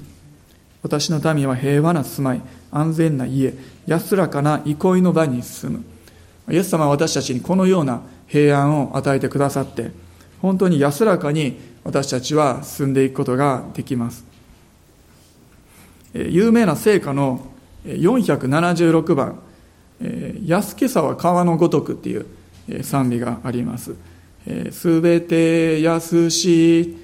[0.83, 3.55] 私の民は平和な住まい、安全な家、
[3.87, 5.85] 安らかな憩いの場に住む。
[6.53, 9.93] イエス様は私たちにこのような平安を与えてくださって、
[10.43, 14.36] 本当に安らかに私たちは住んでいくことができます。
[16.31, 17.47] 有名な聖歌の
[17.85, 19.39] 476番、
[20.45, 22.27] 安けさは川のごとくっていう
[22.83, 23.95] 賛美があります。
[24.71, 26.97] すべて安し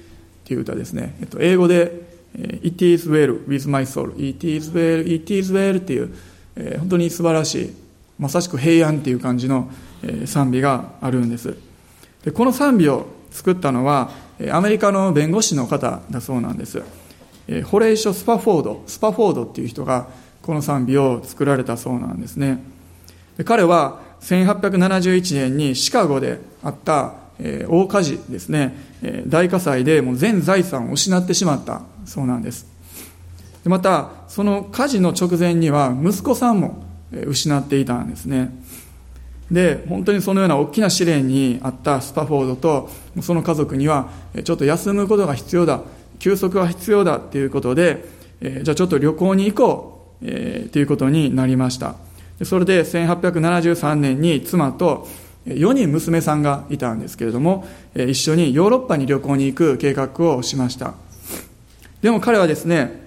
[0.43, 1.15] っていう歌ですね。
[1.21, 2.13] えっと英語で
[2.63, 4.13] It is well with my soul.
[4.17, 6.11] It is well, it is well っていう、
[6.79, 7.73] 本当に素晴らしい、
[8.17, 9.69] まさしく平安っていう感じの
[10.25, 11.55] 賛美があるんです。
[12.25, 14.11] でこの賛美を作ったのは、
[14.51, 16.81] アメリカの弁護士の方だそうなんです。
[17.65, 20.07] ホレイショ・スパフォード、スパフォードっていう人が
[20.41, 22.63] この賛美を作られたそうなんですね。
[23.37, 32.67] で彼は1871年にシカゴであった、えー、大火事ですね、えー、大火災でもう全財産を失ってしまったそうなんです。
[33.63, 38.53] でまた、その火事の直前には息子さんも失っていたんですね。
[39.49, 42.89] で、本当にそのような大きな試練にあったスパフォードと、
[43.21, 44.09] その家族には、
[44.43, 45.81] ちょっと休むことが必要だ、
[46.23, 48.05] 休息が必要だということで、
[48.39, 51.95] えじゃあちょっと旅行に行こう、えー、ということになりました。
[52.45, 55.05] それで1873年に妻と
[55.47, 60.93] 4人娘さんがいたんですけれども、一緒にヨーロッパに旅行に行く計画をしました。
[62.01, 63.03] でも彼はですね、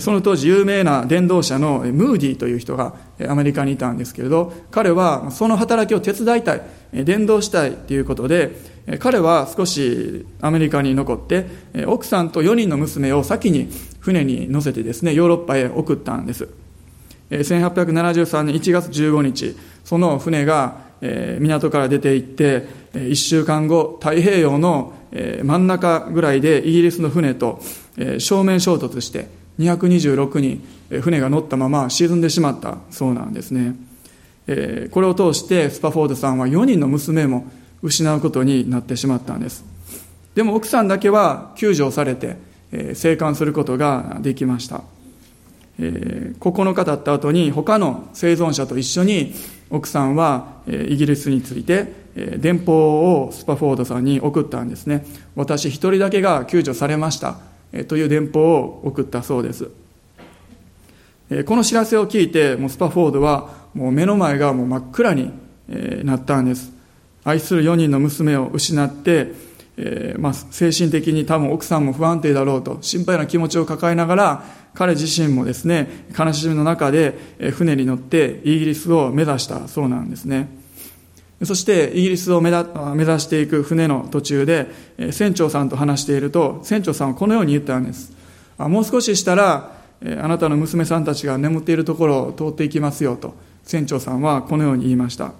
[0.00, 2.96] その当時有名な伝道者のムーディーという人が
[3.26, 11.46] アメリカにいたんですけれど、彼はその働きを手伝いたい、伝道したいということで、彼は少しアメリカに残って、
[11.86, 13.68] 奥さんと4人の娘を先に
[14.00, 16.48] 船に乗せてですね、ヨーロッパへ送ったんです。
[17.30, 20.88] 1873年1月15日、その船が
[21.38, 24.94] 港から出て行って、1週間後、太平洋の
[25.42, 27.60] 真ん中ぐらいでイギリスの船と
[28.18, 30.62] 正面衝突して、226人、
[31.02, 33.76] 船が乗ったまま沈んでしまったそうなんですね。
[34.90, 37.46] これを通してスパフォードさんは4人の娘も
[37.82, 39.64] 失うことになってしまったんです。
[40.34, 42.36] でも奥さんだけは救助されて
[42.94, 44.82] 生還することができました。
[45.80, 49.32] えー、9日経った後に他の生存者と一緒に
[49.70, 55.04] 奥さんは、えイギリスについて、え電報をスパフォードさんに送ったんですね
[55.36, 57.38] 私一人だけが救助されました、
[57.72, 59.70] えという電報を送ったそうです、
[61.30, 65.30] えこの知らせを聞いてもうスパフォードはもう目の前がもう真っ暗に、
[66.02, 66.72] なったんです
[67.28, 69.48] 愛する4人の娘を失って
[69.80, 77.16] えー、まあ、精神的に多分奥さんも不安定だろうと心配な気持ちを抱えながら彼自身もですね悲しみの中で
[77.52, 80.48] 船に乗ってイギリスを目指したそうなんですね。
[81.44, 82.66] そしてイギリスを目指
[83.20, 84.66] していく船の途中で
[85.12, 88.12] 船長さんと話していると船長さんはこのように言ったんです。
[88.58, 95.32] もう少ししたらあなたの娘さんたちが眠っているところを通っていきますよと船長さんはこのように言いました。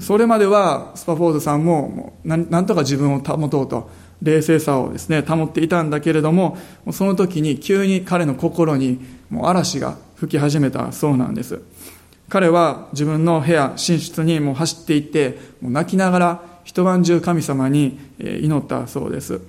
[0.00, 3.90] それまではスパフォードさんもなんとか自分を保とうと
[4.22, 6.56] 冷静さをですね保っていたんだけれども
[6.92, 11.60] その時に急に彼の心にもう嵐が吹き始めたそうなんです。
[12.28, 19.40] 彼は自分の部屋寝室にもう走っていってもう泣きながら一晩中神様に祈ったそうです。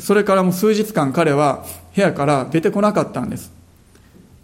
[0.00, 3.52] それからもう数日間彼は部屋から出てこなかったんです。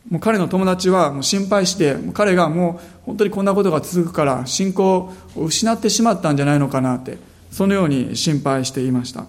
[0.09, 7.18] もう彼の友達はもう心配して彼がもう本当にこんなことが続くから信仰を失ってしまったんじゃないのかなって
[7.51, 9.26] そのように心配していました。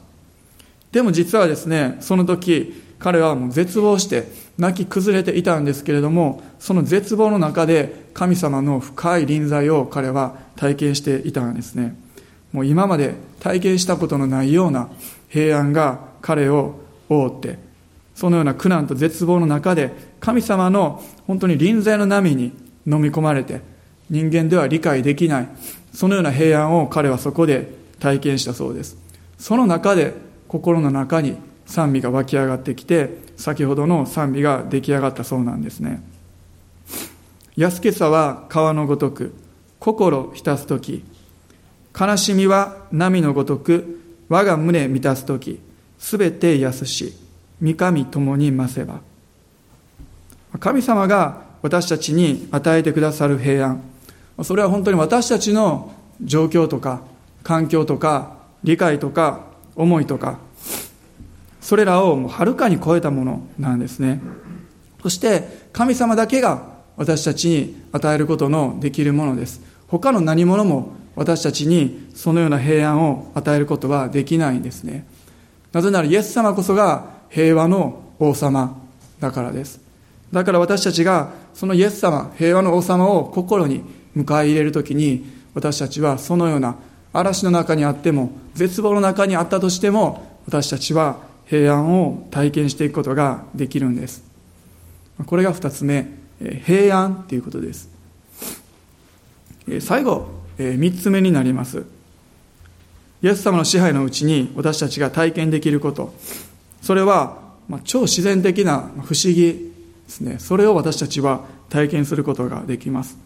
[0.91, 11.95] でも実はですねその時彼はもう絶望して泣き崩れていたんですけれどもその絶望の中で神様の深い臨在を彼は体験していたんですね。
[12.51, 14.89] もう今まで体験したことのないような
[15.29, 16.75] 平安が彼を
[17.09, 17.57] 覆って
[18.21, 22.53] そのような苦難と絶望の中で神様の本当に臨在の波に
[22.85, 23.61] 飲み込まれて
[24.11, 25.47] 人間では理解できない
[25.91, 28.95] そのような平安を彼はそこで体験したそうです。
[29.39, 30.13] その中で
[30.47, 36.03] 心の中に賛美が湧き上がってきて先ほどの賛美が出来上がったそうなんですね。
[37.57, 39.33] 安けさは川のごとく
[39.79, 41.03] 心浸す時
[41.99, 43.99] 悲しみは波のごとく
[44.29, 45.59] 我が胸満たす時
[45.97, 47.15] すべて安し
[47.61, 48.99] 三上共に増せば。
[50.59, 53.81] 神様が私たちに与えてくださる平安。
[54.43, 57.01] それは本当に私たちの状況とか
[57.43, 59.45] 環境とか理解とか
[59.75, 60.39] 思いとか。
[61.61, 64.19] それらをはるかに超えたものなんですね。
[65.03, 69.61] そして神様だけが私たちに与えることのできるものです。
[69.87, 75.05] 他の何者も私たちにそのような平安を与えることはできないんですね。
[75.71, 78.79] なぜならイエス様こそが平和の王様
[79.19, 79.79] だからです。
[80.31, 83.83] だから私たちがそのイエス様平和の王様を心に
[84.15, 86.75] 迎え入れるときに私たちはそのような
[87.13, 94.23] 嵐の中にあっても絶望の中にあったとしても私たちは平安を体験していくことができるんです。
[95.25, 96.07] これが2つ目
[96.65, 97.89] 平安ということです。
[99.79, 100.27] 最後
[100.57, 101.83] 3つ目になります。
[103.21, 106.13] イエス様の支配のうちに私たちが体験できること。
[106.81, 107.37] それは
[107.83, 109.73] 超自然的な不思議
[110.05, 110.39] ですね。
[110.39, 113.17] それを私たちは体験することができます。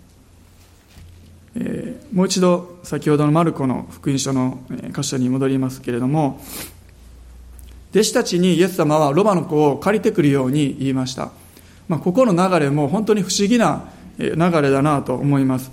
[1.55, 4.59] えー、もう一度先ほどのマルコの福音書の
[4.93, 6.41] 箇所に戻りますけれども
[7.91, 11.31] 弟子たちにイエス様はロバの子を借りてくるように言いました、
[11.87, 15.71] まあ、ここの流れも本当に不思議な流れだなと思います。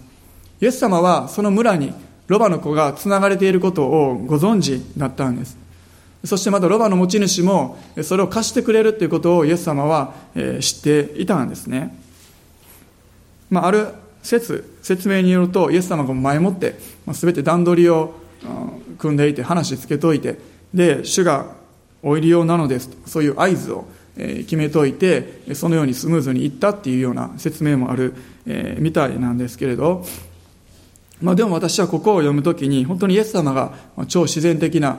[0.61, 1.93] イエス様はその村に
[2.29, 5.62] ロバの子がつながれていることをご存知だったんです。
[6.25, 10.15] そしてまたロバの持ち主もそれを貸してくれるということをイエス様は
[10.61, 11.99] 知っていたんですね、
[13.51, 13.89] まあ、ある
[14.23, 16.77] 説説明によるとイエス様が前もって、
[17.09, 18.15] 全て段取りを
[18.99, 20.39] 組んでいて話つけといて
[20.73, 21.47] で主が
[22.03, 28.15] お入り用なのですとそういう合図を決めといてそのようにスムーズにいったっていうような説明もある、
[28.79, 30.05] みたいなんですけれど、
[31.21, 33.75] まあ、でも私はここを読むときに本当にイエス様が
[34.09, 34.99] 超自然的な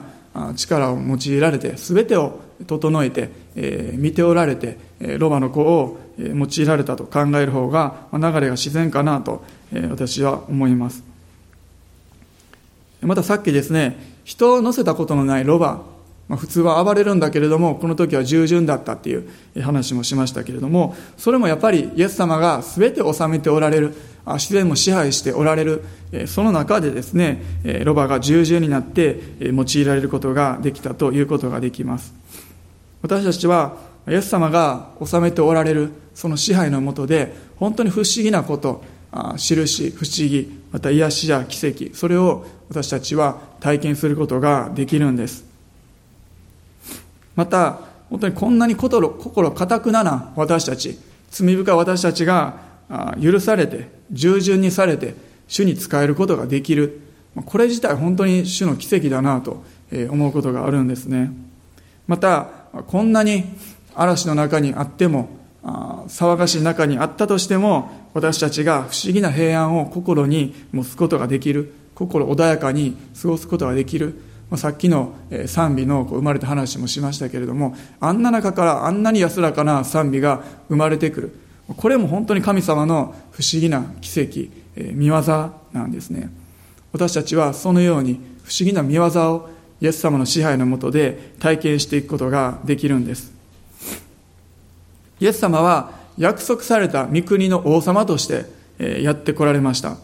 [0.56, 11.04] 力を用いられて全てを整えて、え見ておられてえロバの子を用いられたと考える方が流れが自然かなとえ私は思います。
[13.00, 15.82] またさっきですね人を乗せたことのないロバ
[16.28, 19.28] まあ、普通は暴れるんだけれどもこの時は従順だったっていう
[19.60, 23.94] 話もしましたけれどもそれもやっぱりイエス様が全て治めておられる
[24.26, 25.84] 自然も支配しておられる
[26.26, 27.42] その中でですね
[27.84, 32.14] ロバが従順になって用いられることができたということができます。
[33.02, 33.76] 私たちは
[34.08, 38.82] イエス様が治めておられるその支配のもとで本当に不思議なこと
[39.36, 45.53] 印不思議また癒しや奇跡それを私たちは体験することができるんです。
[47.36, 47.78] また
[48.10, 50.98] 本当にこんなに心心固くなな私たち
[51.30, 52.58] 罪深い私たちが
[53.20, 55.14] 許されて従順にされて
[55.48, 57.00] 主に仕えることができる。
[57.46, 59.64] これ自体本当に主の奇跡だなと
[60.10, 61.32] 思うことがあるんですね。
[62.06, 62.46] また
[62.86, 63.44] こんなに
[63.94, 65.28] 嵐の中にあっても
[65.64, 71.74] 騒がしい中にあったとしても私たちが不思議な平安を心に持つことができる。
[71.94, 74.20] 心穏やかに過ごすことができる。
[74.56, 75.14] さっきの
[75.46, 81.40] 賛美の生まれた話もしましたけれどもあんな中からあんなに安らかな賛美が生まれてくる。
[81.76, 84.50] これも本当に神様の不思議な奇跡
[84.92, 85.22] 見業
[85.72, 86.30] なんですね。
[86.92, 89.48] 私たちはそのように不思議な見業を
[89.80, 93.32] イエス様の支配のもとで体験していくことができるんです。
[95.20, 98.44] イエス様は約束された御国の王様として
[99.02, 99.96] やってこられました。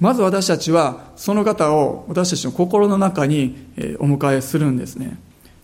[0.00, 3.56] まず私たちはその方を私たちの心の中に
[3.98, 5.18] お迎えするんですね。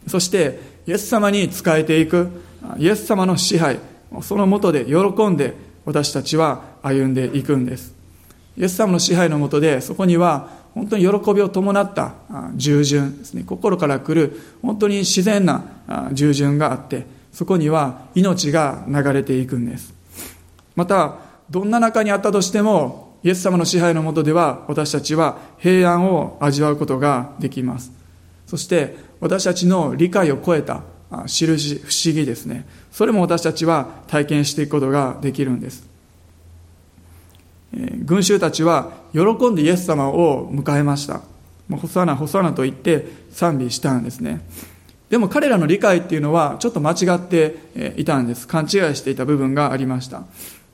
[0.07, 2.29] そしてイエス様に仕えていく
[2.79, 3.81] イエス様の支配
[4.23, 7.95] そのもとで喜んで私たちは歩んでいくんです。
[8.57, 12.15] イエス様の支配のもとでそこには本当に喜びを伴った
[12.55, 13.43] 従順ですね。
[13.45, 15.65] 心から来る本当に自然な
[16.13, 19.95] 従順があってそこには命が流れていくんです。
[20.75, 21.17] また
[21.49, 27.93] どんな中にあったとしてもイエス様の支配のもとでは私たちは平安を味わうことができます。
[28.47, 30.83] そして私たちの理解を超えた
[31.27, 32.67] 印不思議ですね。
[32.93, 35.87] それも私たちは体験していくことができるんです。
[37.73, 41.23] 群衆たちは喜んでイエス様を迎えました。
[41.69, 44.41] もうホサナホサナと言って賛美したんですね。
[45.11, 47.57] でも彼らの理解っていうのはちょっと間違って
[47.97, 48.47] いたんです。
[48.47, 50.23] 勘違いしていた部分がありました。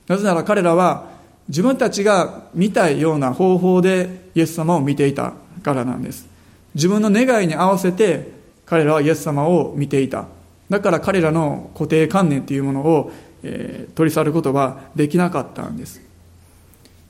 [0.07, 1.11] なぜなら彼らは
[1.47, 6.27] 自分たちが見たいような方法でイエス様を見ていたからなんです。
[6.75, 8.31] 自分の願いに合わせて
[8.65, 10.25] 彼らはイエス様を見ていた。
[10.69, 13.11] だから彼らの固定観念というものを、
[13.43, 16.01] えー、取り去ることはできなかったんです。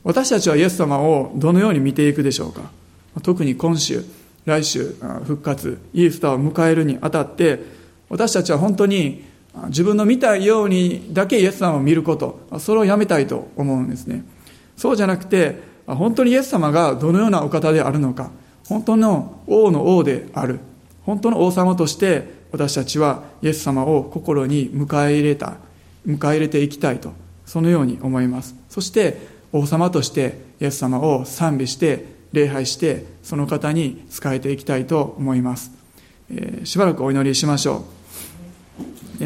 [0.04, 2.72] 私たちはイエス様をどのように見ていくでしょうか。
[3.22, 4.04] 特に今週
[4.46, 7.60] 来週復活イースターを迎えるにあたって
[8.10, 9.24] 私たちは本当に
[9.68, 12.40] 自分の見たいようにだけイエス様を見ること。
[12.60, 14.26] それをやめたいと思うんですね。
[14.76, 18.32] そうじゃなくて本当にイエス様がどのようなお方であるのか。
[18.68, 20.60] 本当の王の王である。
[21.04, 25.58] 本当の王様として私たちはイエス様を心に迎え入れた。
[26.06, 27.12] 迎え入れていきたいと。
[27.46, 28.56] そのように思います。
[28.70, 29.18] そして
[29.52, 35.72] 王様としてイエス様を賛美して礼拝してその方に仕えていきたいと思います、
[36.32, 37.84] えー、しばらくお祈りしましょう、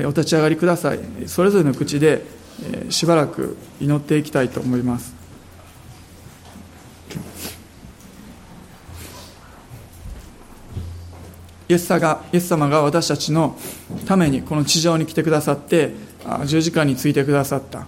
[0.06, 1.00] お立ち上がりください。
[1.28, 2.24] それぞれの口で、
[2.74, 5.16] え、しばらく祈っていきたいと思います。
[11.70, 13.58] イエスがイエス様が私たちの
[14.06, 15.92] ためにこの地上に来てくださって
[16.46, 17.88] 十字架についてくださった。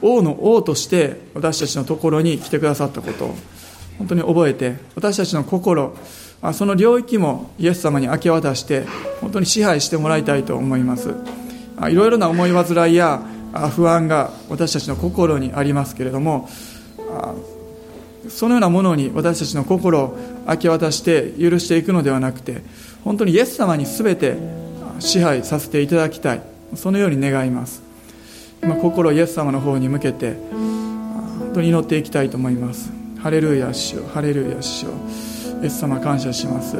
[0.00, 3.26] 王の王として私たちのところに来てくださったこと。
[3.26, 3.34] を
[3.98, 5.96] 本当に覚えて私たちの心
[6.52, 8.84] その領域もイエス様に明け渡して
[9.20, 11.14] 本当に支配してもらいたいと思います。
[11.88, 13.22] いろいろな思い煩いや
[13.74, 16.48] 不安が私たちの心にありますけれども
[18.28, 22.62] そのようなものに私たちの心を明け渡して許していくのではなくて
[23.02, 24.36] 本当にイエス様に全て
[25.00, 26.42] 支配させていただきたい。
[26.74, 27.82] そのように願います。
[28.62, 32.90] 今心をイエス様の方に向けて本当に祈っていきたいと思います。
[33.18, 34.90] ハレルヤ主よハレルヤ主よ
[35.64, 36.76] イエス様感謝します。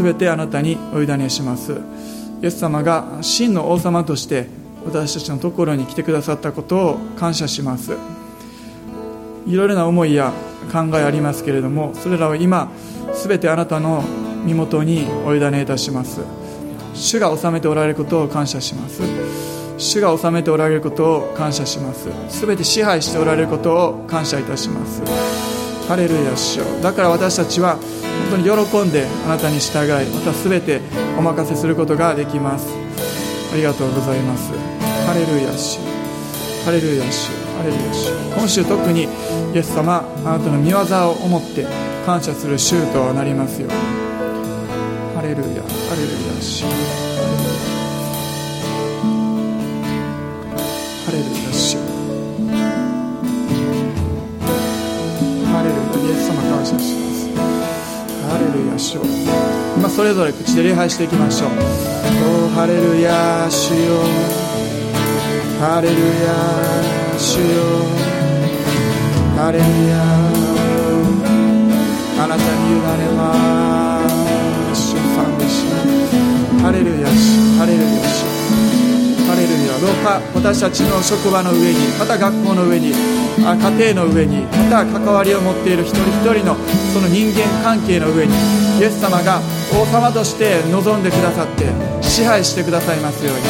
[0.00, 1.80] 全てあなたにお委ねします。
[2.40, 4.46] イエス様が真の王様として
[4.86, 7.96] 私たちのところに来てくださったことを感謝します。
[9.48, 10.32] いろいろな思いや
[10.72, 12.70] 考えありますけれどもそれらを今
[13.14, 14.04] 全てあなたの
[14.44, 16.20] 身元にお委ねいたします。
[16.94, 19.02] 主が治めておられることを感謝します。
[19.76, 22.08] 主が治めておられることを感謝します。
[22.28, 25.57] 全て支配しておられることを感謝いたします。
[25.88, 27.76] ハレルヤ主よだから私たちは
[28.30, 30.80] 本当に喜んであなたに従いまた全て
[31.18, 32.68] お任せすることができます。
[33.52, 34.52] ありがとうございます。
[35.06, 35.78] ハレルヤ主
[36.64, 39.04] ハレルヤ主ハレルヤ主今週特に
[39.54, 41.66] イエス様あなたの御業を思って
[42.04, 43.76] 感謝する週となりますように。
[45.16, 47.07] ハレルヤハレルヤ主
[58.88, 59.02] 主を
[59.76, 61.50] 今それぞれ口で礼拝していきましょう。
[61.50, 64.00] おハレルヤ主よ。
[65.60, 66.00] ハレルヤ
[67.18, 67.44] 主よ。
[69.36, 70.00] ハレルヤ。
[72.20, 72.80] あなたに委ね
[73.14, 74.08] ま
[74.74, 74.96] す。
[76.62, 78.37] ハレルヤ主ハレルヤ主。
[79.48, 86.52] ハレルヤどうか私たちの職場の上にまた学校の上に家庭の上にまた関わりを持っている一人一人の
[86.92, 88.34] その人間関係の上に
[88.76, 89.40] イエス様が
[89.72, 91.64] 王様として望んでくださって
[92.04, 93.42] 支配してくださいますように。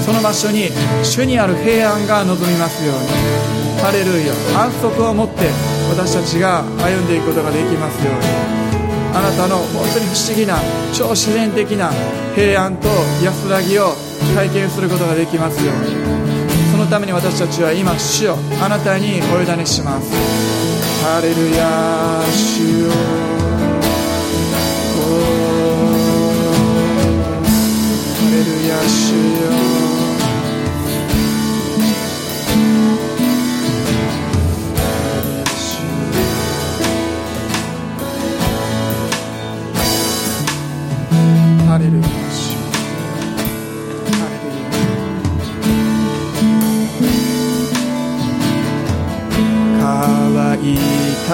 [0.00, 0.68] その場所に
[1.02, 3.08] 主にある平安が望みますように。
[3.84, 5.44] ハレルヤ安息を持って
[5.90, 8.64] 私たちが歩んでいくことができますように。
[9.12, 10.56] あなたの本当に不思議な
[10.92, 11.90] 超自然的な
[12.34, 12.88] 平安と
[13.22, 13.92] 安らぎを
[14.34, 15.94] 体験することができますように。
[16.72, 18.36] そのために私たちは今主よ。
[18.60, 20.10] あなたにお委ねします。
[21.04, 22.90] ハレルヤ主よ。
[28.18, 29.14] ハレルヤ主
[29.78, 29.83] よ。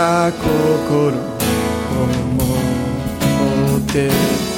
[0.00, 1.20] た心を
[3.68, 4.49] 持って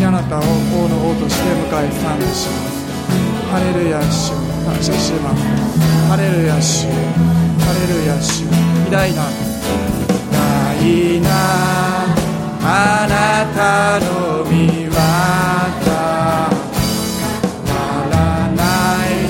[0.00, 0.44] にあなたを王
[0.88, 2.88] の王として迎え賛美します。
[3.52, 4.32] ハレルヤ主
[4.64, 5.44] 感謝します。
[6.08, 8.48] ハレルヤ主ハレルヤ主
[8.88, 9.28] 偉大な
[10.80, 11.28] 偉大な
[12.62, 14.08] あなたの
[14.44, 15.92] 御業変
[17.68, 18.64] わらな
[19.04, 19.28] い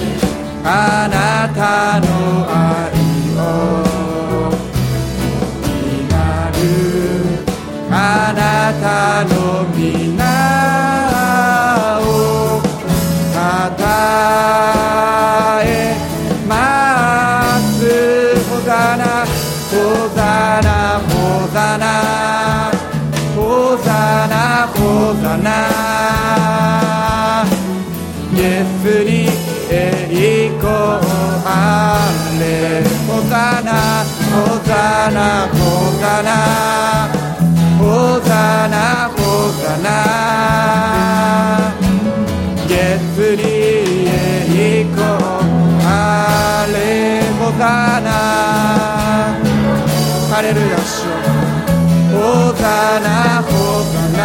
[52.99, 54.20] なほざな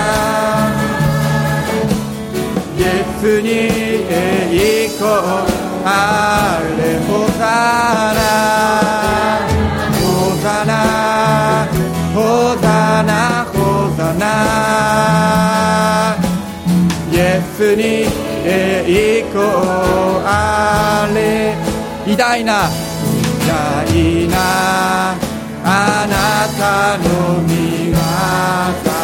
[2.77, 2.83] イエ
[3.19, 3.49] スに
[4.09, 5.05] 栄光
[5.85, 7.43] あれほざ
[8.15, 8.19] な
[9.99, 10.03] ほ
[10.41, 10.71] ざな
[12.15, 12.17] ほ
[12.59, 12.65] ざ
[13.03, 13.55] なほ
[13.95, 14.23] ざな
[17.11, 17.19] イエ
[17.55, 17.81] スに
[18.47, 19.43] 栄光
[20.25, 21.53] あれ
[22.11, 22.69] 偉大な
[23.43, 24.35] 偉大な
[25.67, 27.84] あなたの御
[28.35, 28.94] 業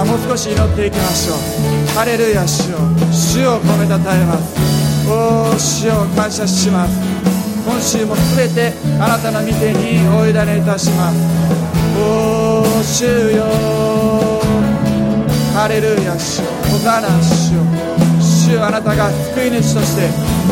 [0.00, 1.36] あもう少し祈っていきましょう。
[1.92, 2.78] ハレルヤ主よ
[3.12, 4.56] 主を褒めたたえます。
[5.04, 6.96] おー主を感謝します。
[7.66, 11.16] 今週もすべてあなたの御手にお委ねいたします
[12.00, 13.04] おー主
[13.36, 13.44] よ
[15.52, 17.60] ハレルヤ主よホザナ主よ
[18.18, 20.08] 主あなたが救い主として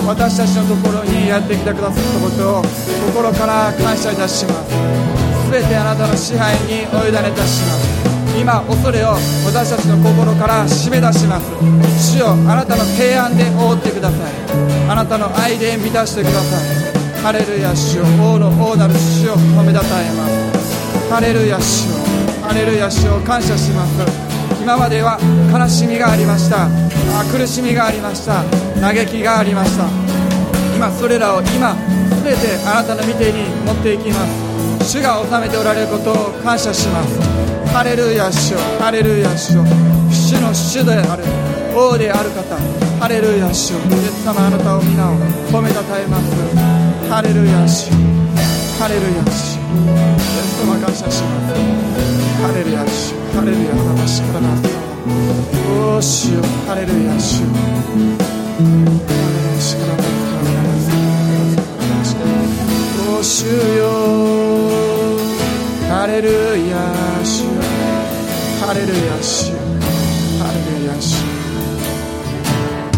[0.07, 2.63] 私たちのところにやってきてくださったことを
[3.09, 4.77] 心から感謝いたします。
[5.47, 8.08] すべてあなたの支配にお委ねいたします。
[8.39, 11.51] 今恐れを私たちの心から締め出します。
[12.15, 14.33] 主よあなたの平安で覆ってください。
[14.89, 17.23] あなたの愛で満たしてください。
[17.23, 18.05] ハレルヤ主よ。
[18.23, 21.11] 王の王なる主を褒めたたえます。
[21.11, 21.97] ハレルヤ主よ。
[22.47, 24.29] ハレルヤ主を感謝します。
[24.63, 25.19] 今までは
[25.53, 26.67] 悲しみがありました。
[27.19, 28.45] あ苦しみがありました。
[28.81, 29.85] 嘆きがありました。
[30.77, 31.75] 今それらを今
[32.23, 34.25] 全てあなたの御手に持っていきま
[34.79, 34.93] す。
[34.93, 37.38] 主が治めておられることを感謝します。
[37.73, 38.59] ハレルヤ主よ。
[38.81, 39.65] ハレルヤ主よ。
[40.11, 41.25] 主の主である。
[41.77, 42.57] 王である方。
[42.99, 43.79] ハレルヤ主よ。
[43.91, 45.15] イエス様あなたを皆を。
[45.53, 46.79] 褒めたたえます。
[47.09, 47.91] ハレルヤ主
[48.79, 51.55] ハレルヤ主イエス様感謝します。
[52.43, 54.53] ハレルヤ主ハレルヤ魂からな
[55.95, 56.43] おお主よ。
[56.67, 57.43] ハレルヤ主
[58.59, 60.05] ハレルヤ主からな
[63.19, 63.47] お主
[63.79, 63.89] よ。
[65.89, 66.29] ハレル
[66.69, 66.77] ヤ
[67.25, 67.58] 主
[68.69, 69.53] ハレルヤ主
[70.39, 71.17] ハレルヤ主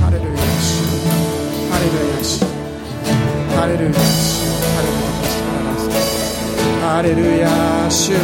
[0.00, 0.82] ハレルヤ主
[1.70, 2.42] ハレルヤ主
[3.54, 4.50] ハレルヤ主
[6.82, 7.46] ハレルヤ
[7.88, 8.18] 主よ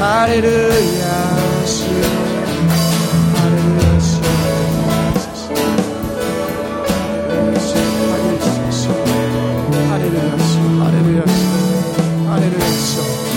[0.00, 1.31] ハレルヤ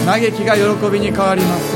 [0.06, 0.62] 嘆きが喜
[0.94, 1.74] びに変わります。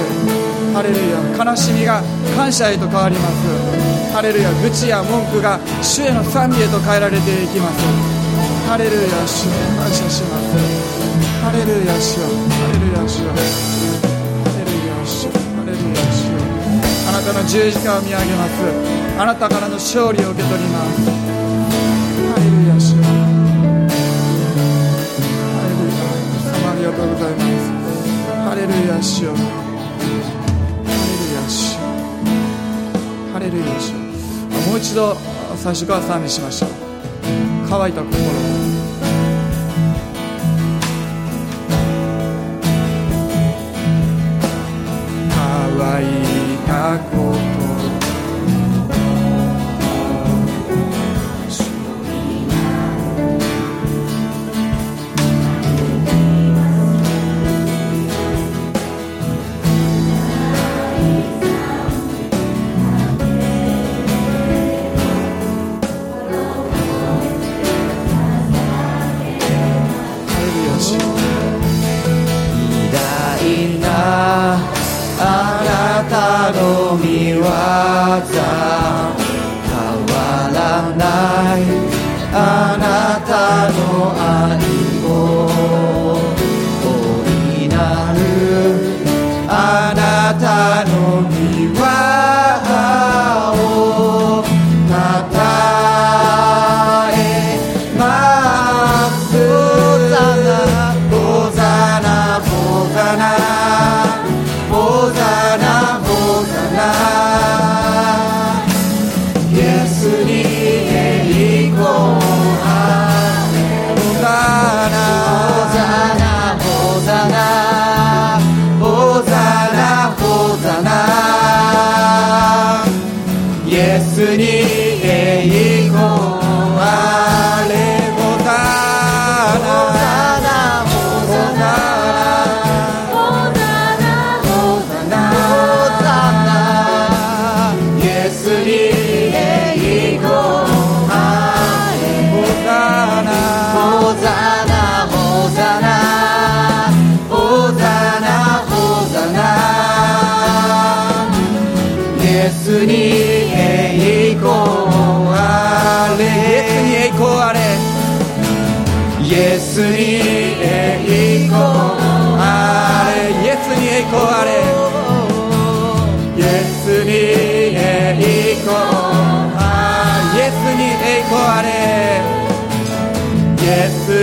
[0.73, 2.03] ハレルヤ悲しみが
[2.37, 4.13] 感謝へと変わります。
[4.13, 7.81] ハレルヤ愚痴や文句が主への賛美へと変えられていきます。
[8.69, 10.53] ハレルヤ主感謝します。
[11.41, 12.29] ハレルヤ主ハ
[12.69, 16.29] レルヤ主ハレルヤ主ハレルヤ主
[17.09, 18.61] あなたの十字架を見上げます。
[19.17, 21.01] あなたからの勝利を受け取ります。
[22.29, 23.25] ハレルヤ主ハレ
[25.81, 26.09] ルヤ。
[26.45, 27.78] 様ありがとうございます。
[28.49, 29.27] ハレルヤ主
[33.31, 35.13] ハレルヤ主もう一度
[35.55, 36.69] 最初から賛美しましょう。
[37.69, 38.25] 乾いた心を。
[45.29, 47.48] 乾いた心。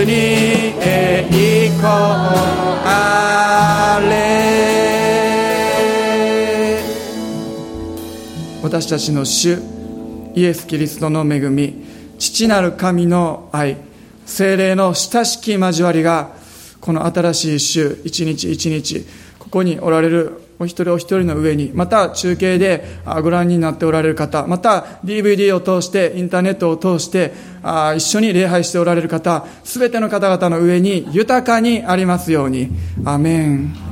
[0.03, 1.87] に栄光
[2.85, 4.07] あれ
[8.63, 9.57] 私たちの主
[10.35, 11.85] イエス・キリストの恵み
[12.19, 13.77] 父なる神の愛
[14.25, 16.35] 精霊の親しき交わりが
[16.81, 19.05] この新しい週一日一日
[19.39, 22.83] ここにおられるお一人お一人の上にまた中継で
[23.21, 27.33] ご覧になっておられる方また DVD を通してインターネットを通して
[27.95, 32.69] 一緒に礼拝しておられる方すべての方々の上に豊かにありますように。
[33.05, 33.86] アメン。